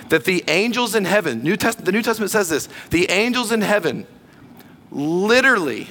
that 0.09 0.25
the 0.25 0.43
angels 0.47 0.95
in 0.95 1.05
heaven, 1.05 1.43
New 1.43 1.57
Test- 1.57 1.83
the 1.83 1.91
New 1.91 2.01
Testament 2.01 2.31
says 2.31 2.49
this, 2.49 2.69
the 2.89 3.09
angels 3.09 3.51
in 3.51 3.61
heaven 3.61 4.05
literally 4.91 5.87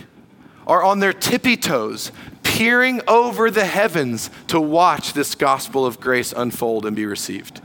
are 0.66 0.82
on 0.82 1.00
their 1.00 1.12
tippy 1.12 1.56
toes, 1.56 2.12
peering 2.42 3.00
over 3.08 3.50
the 3.50 3.64
heavens 3.64 4.30
to 4.46 4.60
watch 4.60 5.12
this 5.12 5.34
gospel 5.34 5.84
of 5.84 5.98
grace 6.00 6.32
unfold 6.36 6.86
and 6.86 6.94
be 6.94 7.04
received. 7.04 7.60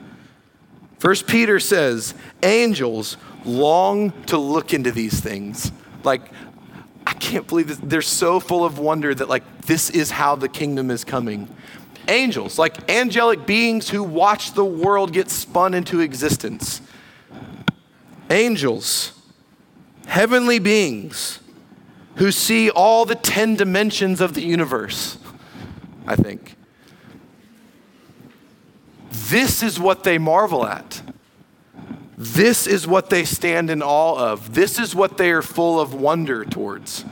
First 0.98 1.28
Peter 1.28 1.60
says, 1.60 2.15
angels 2.41 3.17
long 3.46 4.12
to 4.24 4.38
look 4.38 4.74
into 4.74 4.91
these 4.91 5.20
things. 5.20 5.72
Like, 6.04 6.22
I 7.08 7.13
can't 7.13 7.48
believe 7.48 7.70
this. 7.70 7.80
They're 7.82 8.02
so 8.02 8.41
full 8.41 8.65
of 8.65 8.80
wonder 8.80 9.15
that, 9.15 9.30
like, 9.30 9.62
this 9.62 9.89
is 9.89 10.12
how 10.12 10.36
the 10.36 10.50
kingdom 10.50 10.91
is 10.91 11.06
coming. 11.06 11.48
Angels, 12.10 12.60
like 12.60 12.91
angelic 12.91 13.46
beings 13.46 13.88
who 13.88 14.04
watch 14.04 14.52
the 14.52 14.65
world 14.65 15.13
get 15.13 15.30
spun 15.30 15.74
into 15.74 16.02
existence. 16.02 16.82
Angels 18.30 19.13
heavenly 20.06 20.60
beings 20.60 21.39
who 22.15 22.30
see 22.30 22.70
all 22.70 23.06
the 23.06 23.15
10 23.15 23.56
dimensions 23.56 24.20
of 24.20 24.34
the 24.34 24.41
universe, 24.41 25.17
I 26.06 26.17
think. 26.17 26.56
This 29.30 29.63
is 29.63 29.80
what 29.80 30.04
they 30.04 30.17
marvel 30.17 30.65
at. 30.65 31.02
This 32.17 32.65
is 32.65 32.88
what 32.88 33.10
they 33.10 33.23
stand 33.23 33.69
in 33.69 33.84
awe 33.84 34.32
of. 34.32 34.56
This 34.56 34.80
is 34.80 34.95
what 34.95 35.17
they 35.17 35.32
are 35.32 35.41
full 35.41 35.80
of 35.80 35.93
wonder 35.93 36.43
towards. 36.43 37.06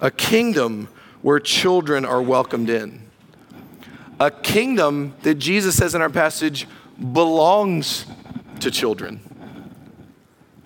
A 0.00 0.10
kingdom 0.10 0.88
where 1.20 1.38
children 1.38 2.06
are 2.06 2.22
welcomed 2.22 2.70
in. 2.70 3.02
A 4.18 4.30
kingdom 4.30 5.14
that 5.22 5.34
Jesus 5.34 5.76
says 5.76 5.94
in 5.94 6.00
our 6.00 6.10
passage 6.10 6.66
belongs 7.12 8.06
to 8.60 8.70
children 8.70 9.20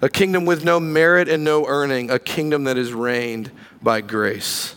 a 0.05 0.09
kingdom 0.11 0.45
with 0.45 0.65
no 0.65 0.79
merit 0.79 1.31
and 1.31 1.45
no 1.45 1.67
earning, 1.67 2.11
a 2.11 2.19
kingdom 2.19 2.65
that 2.65 2.77
is 2.77 2.93
reigned 2.93 3.51
by 3.83 4.03
grace. 4.03 4.75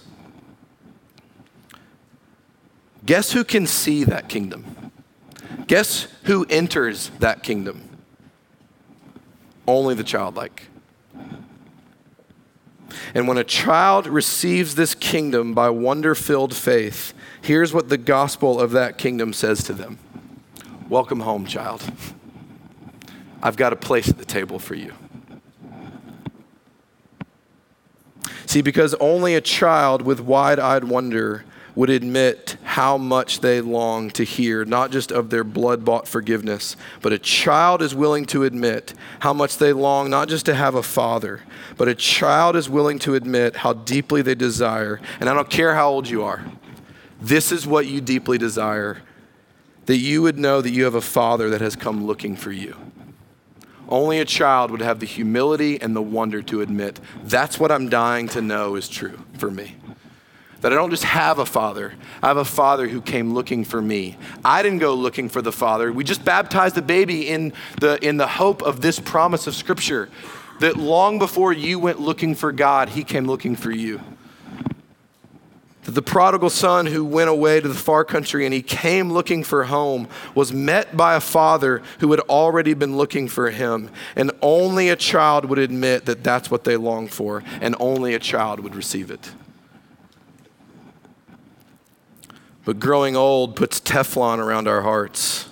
Guess 3.06 3.34
who 3.34 3.44
can 3.44 3.68
see 3.68 4.06
that 4.06 4.30
kingdom? 4.30 4.94
Guess 5.68 6.08
who 6.24 6.46
enters 6.50 7.12
that 7.20 7.44
kingdom? 7.44 7.87
Only 9.68 9.96
the 9.96 10.04
childlike. 10.04 10.68
And 13.14 13.28
when 13.28 13.38
a 13.38 13.44
child 13.44 14.08
receives 14.08 14.76
this 14.76 14.96
kingdom 14.96 15.54
by 15.54 15.70
wonder 15.70 16.16
filled 16.16 16.56
faith, 16.56 17.14
here's 17.42 17.74
what 17.74 17.90
the 17.90 17.98
gospel 17.98 18.60
of 18.60 18.72
that 18.72 18.98
kingdom 18.98 19.34
says 19.34 19.64
to 19.66 19.74
them 19.74 20.00
Welcome 20.90 21.22
home, 21.22 21.46
child. 21.46 21.84
I've 23.42 23.58
got 23.58 23.74
a 23.74 23.76
place 23.76 24.10
at 24.10 24.18
the 24.18 24.26
table 24.26 24.58
for 24.58 24.76
you. 24.76 24.94
See, 28.46 28.62
because 28.62 28.94
only 28.96 29.36
a 29.36 29.42
child 29.42 30.02
with 30.02 30.22
wide 30.22 30.60
eyed 30.60 30.86
wonder 30.86 31.44
would 31.76 31.90
admit 31.90 32.58
how 32.78 32.96
much 32.96 33.40
they 33.40 33.60
long 33.60 34.08
to 34.08 34.24
hear, 34.24 34.64
not 34.64 34.92
just 34.92 35.12
of 35.12 35.32
their 35.32 35.44
blood 35.44 35.84
bought 35.84 36.08
forgiveness, 36.08 36.76
but 37.02 37.12
a 37.12 37.18
child 37.18 37.82
is 37.82 37.96
willing 37.96 38.24
to 38.24 38.44
admit 38.44 38.94
how 39.22 39.34
much 39.34 39.58
they 39.58 39.74
long 39.74 40.12
not 40.12 40.30
just 40.30 40.46
to 40.46 40.54
have 40.54 40.76
a 40.76 40.84
father, 40.84 41.42
but 41.76 41.88
a 41.88 41.96
child 41.96 42.56
is 42.56 42.70
willing 42.70 43.00
to 43.00 43.16
admit 43.16 43.56
how 43.56 43.74
deeply 43.74 44.22
they 44.22 44.36
desire. 44.36 45.02
And 45.20 45.28
I 45.28 45.34
don't 45.34 45.50
care 45.50 45.74
how 45.74 45.90
old 45.90 46.08
you 46.08 46.24
are, 46.24 46.46
this 47.20 47.52
is 47.52 47.66
what 47.66 47.88
you 47.88 48.00
deeply 48.00 48.38
desire 48.38 49.02
that 49.88 49.98
you 49.98 50.22
would 50.22 50.38
know 50.38 50.62
that 50.62 50.70
you 50.70 50.84
have 50.84 50.94
a 50.94 51.02
father 51.02 51.50
that 51.50 51.62
has 51.62 51.76
come 51.76 52.06
looking 52.06 52.36
for 52.36 52.52
you. 52.52 52.78
Only 53.90 54.20
a 54.20 54.26
child 54.26 54.70
would 54.70 54.82
have 54.82 55.00
the 55.00 55.08
humility 55.08 55.82
and 55.82 55.96
the 55.96 56.02
wonder 56.04 56.44
to 56.44 56.62
admit 56.62 57.00
that's 57.24 57.60
what 57.60 57.72
I'm 57.72 57.90
dying 57.90 58.28
to 58.30 58.42
know 58.44 58.76
is 58.76 58.88
true 58.88 59.18
for 59.40 59.50
me. 59.50 59.78
That 60.62 60.74
I 60.74 60.76
don't 60.76 60.90
just 60.90 61.04
have 61.04 61.38
a 61.38 61.46
father, 61.46 61.94
I 62.22 62.28
have 62.28 62.38
a 62.38 62.46
father 62.46 62.88
who 62.88 63.02
came 63.02 63.34
looking 63.34 63.64
for 63.64 63.82
me. 63.82 64.18
I 64.44 64.64
didn't 64.64 64.80
go 64.80 64.96
looking 64.96 65.30
for 65.30 65.42
the 65.42 65.52
father. 65.52 65.92
We 65.92 66.04
just 66.04 66.26
baptized 66.26 66.76
the 66.76 66.82
baby 66.82 67.28
in 67.28 67.54
the, 67.80 68.04
in 68.04 68.18
the 68.18 68.28
hope 68.28 68.64
of 68.64 68.82
this 68.82 69.00
promise 69.00 69.46
of 69.46 69.56
Scripture 69.56 70.10
that 70.60 70.78
long 70.78 71.20
before 71.20 71.54
you 71.54 71.80
went 71.80 72.00
looking 72.00 72.36
for 72.36 72.52
God, 72.52 72.90
he 72.90 73.04
came 73.04 73.26
looking 73.26 73.56
for 73.56 73.72
you. 73.72 74.02
That 75.84 75.92
the 75.92 76.02
prodigal 76.02 76.50
son 76.50 76.88
who 76.88 77.06
went 77.06 77.30
away 77.30 77.62
to 77.62 77.68
the 77.68 77.74
far 77.74 78.04
country 78.04 78.44
and 78.44 78.54
he 78.54 78.62
came 78.62 79.14
looking 79.14 79.44
for 79.44 79.66
home 79.66 80.10
was 80.36 80.52
met 80.52 80.98
by 80.98 81.16
a 81.16 81.22
father 81.22 81.82
who 82.00 82.12
had 82.12 82.20
already 82.22 82.74
been 82.74 82.98
looking 82.98 83.30
for 83.30 83.52
him. 83.52 83.90
And 84.16 84.32
only 84.42 84.90
a 84.90 84.98
child 84.98 85.46
would 85.46 85.60
admit 85.60 86.06
that 86.06 86.24
that's 86.24 86.52
what 86.52 86.66
they 86.66 86.76
long 86.76 87.08
for, 87.08 87.44
and 87.62 87.76
only 87.80 88.16
a 88.16 88.20
child 88.20 88.60
would 88.60 88.76
receive 88.76 89.12
it. 89.12 89.32
But 92.68 92.82
growing 92.82 93.16
old 93.16 93.56
puts 93.56 93.80
Teflon 93.80 94.40
around 94.40 94.68
our 94.68 94.82
hearts. 94.82 95.48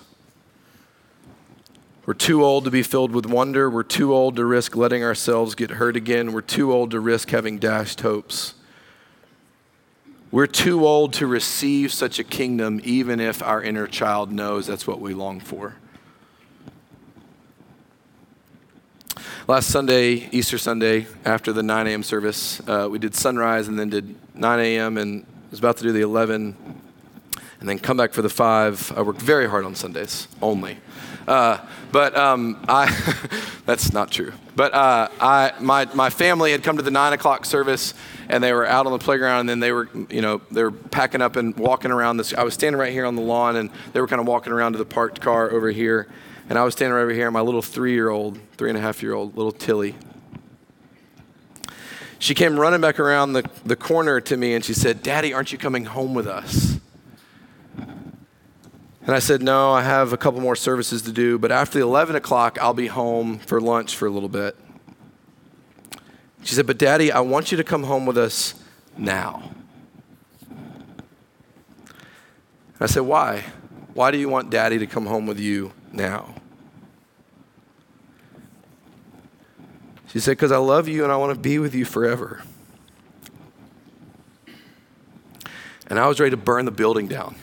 We're 2.05 2.13
too 2.13 2.43
old 2.43 2.65
to 2.65 2.71
be 2.71 2.83
filled 2.83 3.13
with 3.13 3.25
wonder. 3.25 3.69
We're 3.69 3.83
too 3.83 4.13
old 4.13 4.35
to 4.35 4.43
risk 4.43 4.75
letting 4.75 5.01
ourselves 5.01 5.55
get 5.55 5.69
hurt 5.69 5.95
again. 5.95 6.33
We're 6.33 6.41
too 6.41 6.73
old 6.73 6.91
to 6.91 6.99
risk 6.99 7.29
having 7.29 7.57
dashed 7.57 8.01
hopes. 8.01 8.55
We're 10.29 10.45
too 10.45 10.85
old 10.85 11.13
to 11.13 11.25
receive 11.25 11.93
such 11.93 12.19
a 12.19 12.23
kingdom, 12.25 12.81
even 12.83 13.21
if 13.21 13.41
our 13.41 13.63
inner 13.63 13.87
child 13.87 14.29
knows 14.33 14.67
that's 14.67 14.85
what 14.85 14.99
we 14.99 15.13
long 15.13 15.39
for. 15.39 15.77
Last 19.47 19.69
Sunday, 19.69 20.27
Easter 20.33 20.57
Sunday, 20.57 21.07
after 21.23 21.53
the 21.53 21.63
9 21.63 21.87
a.m. 21.87 22.03
service, 22.03 22.59
uh, 22.67 22.89
we 22.91 22.99
did 22.99 23.15
sunrise 23.15 23.69
and 23.69 23.79
then 23.79 23.89
did 23.89 24.17
9 24.35 24.59
a.m. 24.59 24.97
and 24.97 25.25
was 25.49 25.59
about 25.59 25.77
to 25.77 25.83
do 25.83 25.93
the 25.93 26.01
11 26.01 26.81
and 27.65 27.69
then 27.71 27.79
come 27.79 27.97
back 27.97 28.13
for 28.13 28.21
the 28.21 28.29
five. 28.29 28.91
I 28.95 29.01
work 29.01 29.17
very 29.17 29.49
hard 29.49 29.65
on 29.65 29.73
Sundays 29.73 30.27
only. 30.39 30.77
Uh, 31.27 31.57
but 31.91 32.15
um, 32.15 32.63
I, 32.69 32.85
that's 33.65 33.91
not 33.91 34.11
true. 34.11 34.33
But 34.55 34.75
uh, 34.75 35.07
I, 35.19 35.51
my, 35.59 35.85
my 35.95 36.11
family 36.11 36.51
had 36.51 36.61
come 36.61 36.77
to 36.77 36.83
the 36.83 36.91
nine 36.91 37.13
o'clock 37.13 37.43
service 37.43 37.95
and 38.29 38.43
they 38.43 38.53
were 38.53 38.67
out 38.67 38.85
on 38.85 38.91
the 38.91 38.99
playground 38.99 39.39
and 39.39 39.49
then 39.49 39.61
they 39.61 39.71
were, 39.71 39.89
you 40.11 40.21
know, 40.21 40.41
they 40.51 40.61
were 40.61 40.69
packing 40.69 41.23
up 41.23 41.37
and 41.37 41.57
walking 41.57 41.89
around 41.89 42.17
this. 42.17 42.35
I 42.35 42.43
was 42.43 42.53
standing 42.53 42.79
right 42.79 42.91
here 42.91 43.07
on 43.07 43.15
the 43.15 43.23
lawn 43.23 43.55
and 43.55 43.71
they 43.93 43.99
were 43.99 44.07
kind 44.07 44.19
of 44.19 44.27
walking 44.27 44.53
around 44.53 44.73
to 44.73 44.77
the 44.77 44.85
parked 44.85 45.19
car 45.19 45.49
over 45.49 45.71
here. 45.71 46.07
And 46.47 46.59
I 46.59 46.63
was 46.63 46.75
standing 46.75 46.93
right 46.93 47.01
over 47.01 47.13
here 47.13 47.31
my 47.31 47.41
little 47.41 47.63
three 47.63 47.93
year 47.93 48.09
old, 48.09 48.37
three 48.57 48.69
and 48.69 48.77
a 48.77 48.81
half 48.81 49.01
year 49.01 49.15
old, 49.15 49.35
little 49.35 49.51
Tilly, 49.51 49.95
she 52.19 52.35
came 52.35 52.59
running 52.59 52.81
back 52.81 52.99
around 52.99 53.33
the, 53.33 53.49
the 53.65 53.75
corner 53.75 54.21
to 54.21 54.37
me 54.37 54.53
and 54.53 54.63
she 54.63 54.75
said, 54.75 55.01
Daddy, 55.01 55.33
aren't 55.33 55.51
you 55.51 55.57
coming 55.57 55.85
home 55.85 56.13
with 56.13 56.27
us? 56.27 56.74
And 59.05 59.13
I 59.13 59.19
said, 59.19 59.43
No, 59.43 59.71
I 59.71 59.83
have 59.83 60.13
a 60.13 60.17
couple 60.17 60.41
more 60.41 60.55
services 60.55 61.03
to 61.03 61.11
do, 61.11 61.37
but 61.37 61.51
after 61.51 61.77
the 61.77 61.85
11 61.85 62.15
o'clock, 62.15 62.57
I'll 62.59 62.73
be 62.73 62.87
home 62.87 63.37
for 63.37 63.61
lunch 63.61 63.95
for 63.95 64.07
a 64.07 64.09
little 64.09 64.29
bit. 64.29 64.57
She 66.43 66.55
said, 66.55 66.65
But 66.65 66.79
daddy, 66.79 67.11
I 67.11 67.19
want 67.19 67.51
you 67.51 67.57
to 67.57 67.63
come 67.63 67.83
home 67.83 68.07
with 68.07 68.17
us 68.17 68.55
now. 68.97 69.51
I 72.79 72.87
said, 72.87 73.01
Why? 73.01 73.43
Why 73.93 74.09
do 74.11 74.17
you 74.17 74.27
want 74.27 74.49
daddy 74.49 74.79
to 74.79 74.87
come 74.87 75.05
home 75.05 75.27
with 75.27 75.39
you 75.39 75.71
now? 75.91 76.33
She 80.07 80.19
said, 80.19 80.31
Because 80.31 80.51
I 80.51 80.57
love 80.57 80.87
you 80.87 81.03
and 81.03 81.13
I 81.13 81.17
want 81.17 81.33
to 81.33 81.39
be 81.39 81.59
with 81.59 81.75
you 81.75 81.85
forever. 81.85 82.41
And 85.87 85.99
I 85.99 86.07
was 86.07 86.19
ready 86.19 86.31
to 86.31 86.37
burn 86.37 86.65
the 86.65 86.71
building 86.71 87.07
down. 87.07 87.35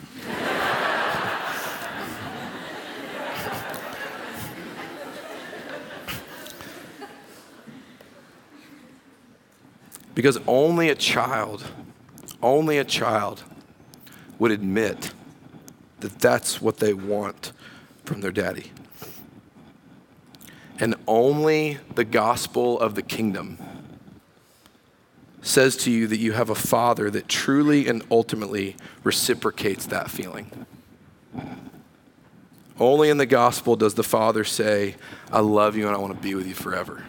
Because 10.15 10.39
only 10.47 10.89
a 10.89 10.95
child, 10.95 11.65
only 12.43 12.79
a 12.79 12.85
child 12.85 13.43
would 14.39 14.51
admit 14.51 15.13
that 16.01 16.19
that's 16.19 16.61
what 16.61 16.79
they 16.79 16.93
want 16.93 17.53
from 18.05 18.21
their 18.21 18.33
daddy. 18.33 18.73
And 20.79 20.97
only 21.07 21.79
the 21.95 22.05
gospel 22.05 22.81
of 22.81 22.95
the 22.95 23.03
kingdom 23.03 23.59
says 25.43 25.77
to 25.77 25.91
you 25.91 26.07
that 26.07 26.19
you 26.19 26.33
have 26.33 26.51
a 26.51 26.55
father 26.55 27.11
that 27.11 27.29
truly 27.29 27.89
and 27.89 28.03
ultimately 28.11 28.77
reciprocates 29.05 29.87
that 29.87 30.11
feeling. 30.11 30.67
Only 32.79 33.11
in 33.11 33.19
the 33.19 33.27
gospel 33.27 33.77
does 33.77 33.95
the 33.95 34.03
father 34.03 34.45
say, 34.45 34.97
I 35.31 35.41
love 35.41 35.77
you 35.77 35.87
and 35.87 35.95
I 35.95 35.99
want 35.99 36.17
to 36.17 36.21
be 36.21 36.35
with 36.35 36.47
you 36.47 36.55
forever. 36.55 37.05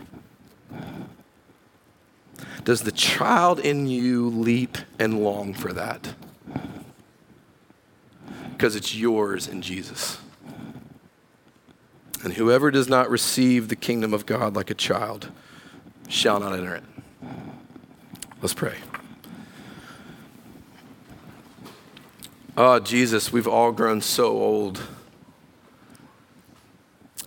Does 2.64 2.84
the 2.84 2.92
child 2.92 3.60
in 3.60 3.88
you 3.88 4.30
leap 4.30 4.78
and 4.98 5.22
long 5.22 5.54
for 5.54 5.74
that? 5.74 6.14
Because 8.52 8.76
it's 8.76 8.96
yours 8.96 9.48
in 9.48 9.62
Jesus. 9.62 10.20
And 12.24 12.34
whoever 12.34 12.72
does 12.72 12.88
not 12.88 13.10
receive 13.10 13.68
the 13.68 13.76
kingdom 13.76 14.14
of 14.14 14.26
God 14.26 14.56
like 14.56 14.70
a 14.70 14.74
child 14.74 15.30
shall 16.08 16.40
not 16.40 16.54
enter 16.54 16.76
it. 16.76 16.84
Let's 18.42 18.54
pray. 18.54 18.78
Oh, 22.56 22.80
Jesus, 22.80 23.34
we've 23.34 23.48
all 23.48 23.74
grown 23.74 24.00
so 24.00 24.28
old. 24.28 24.82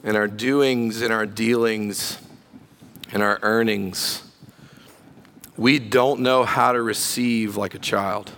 In 0.03 0.16
our 0.16 0.29
doings, 0.29 1.03
in 1.03 1.11
our 1.11 1.27
dealings, 1.27 2.18
in 3.12 3.20
our 3.20 3.38
earnings 3.42 4.22
we 5.57 5.79
don't 5.79 6.21
know 6.21 6.45
how 6.45 6.73
to 6.73 6.83
receive 6.83 7.57
like 7.57 7.75
a 7.75 7.79
child. 7.79 8.33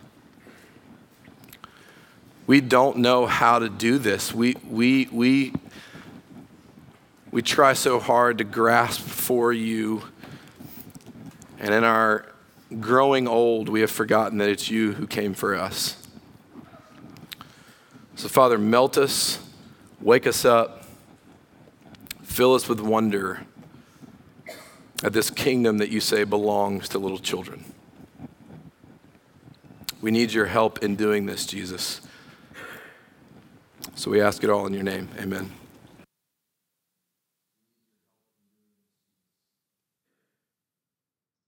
We 2.46 2.60
don't 2.60 2.98
know 2.98 3.26
how 3.26 3.58
to 3.58 3.68
do 3.68 3.98
this. 3.98 4.32
We, 4.32 4.56
we, 4.66 5.08
we, 5.10 5.52
we 7.30 7.42
try 7.42 7.72
so 7.72 7.98
hard 7.98 8.38
to 8.38 8.44
grasp 8.44 9.00
for 9.00 9.52
you. 9.52 10.04
And 11.58 11.74
in 11.74 11.84
our 11.84 12.32
growing 12.80 13.26
old, 13.26 13.68
we 13.68 13.80
have 13.80 13.90
forgotten 13.90 14.38
that 14.38 14.48
it's 14.48 14.70
you 14.70 14.92
who 14.92 15.06
came 15.06 15.34
for 15.34 15.54
us. 15.54 15.96
So, 18.14 18.28
Father, 18.28 18.58
melt 18.58 18.96
us, 18.96 19.40
wake 20.00 20.26
us 20.26 20.44
up, 20.44 20.84
fill 22.22 22.54
us 22.54 22.68
with 22.68 22.80
wonder 22.80 23.46
at 25.02 25.12
this 25.12 25.30
kingdom 25.30 25.78
that 25.78 25.90
you 25.90 26.00
say 26.00 26.24
belongs 26.24 26.88
to 26.90 26.98
little 26.98 27.18
children. 27.18 27.64
We 30.00 30.10
need 30.10 30.32
your 30.32 30.46
help 30.46 30.82
in 30.82 30.96
doing 30.96 31.26
this, 31.26 31.46
Jesus. 31.46 32.00
So 33.94 34.10
we 34.10 34.20
ask 34.20 34.44
it 34.44 34.50
all 34.50 34.66
in 34.66 34.74
your 34.74 34.84
name. 34.84 35.08
Amen. 35.18 35.50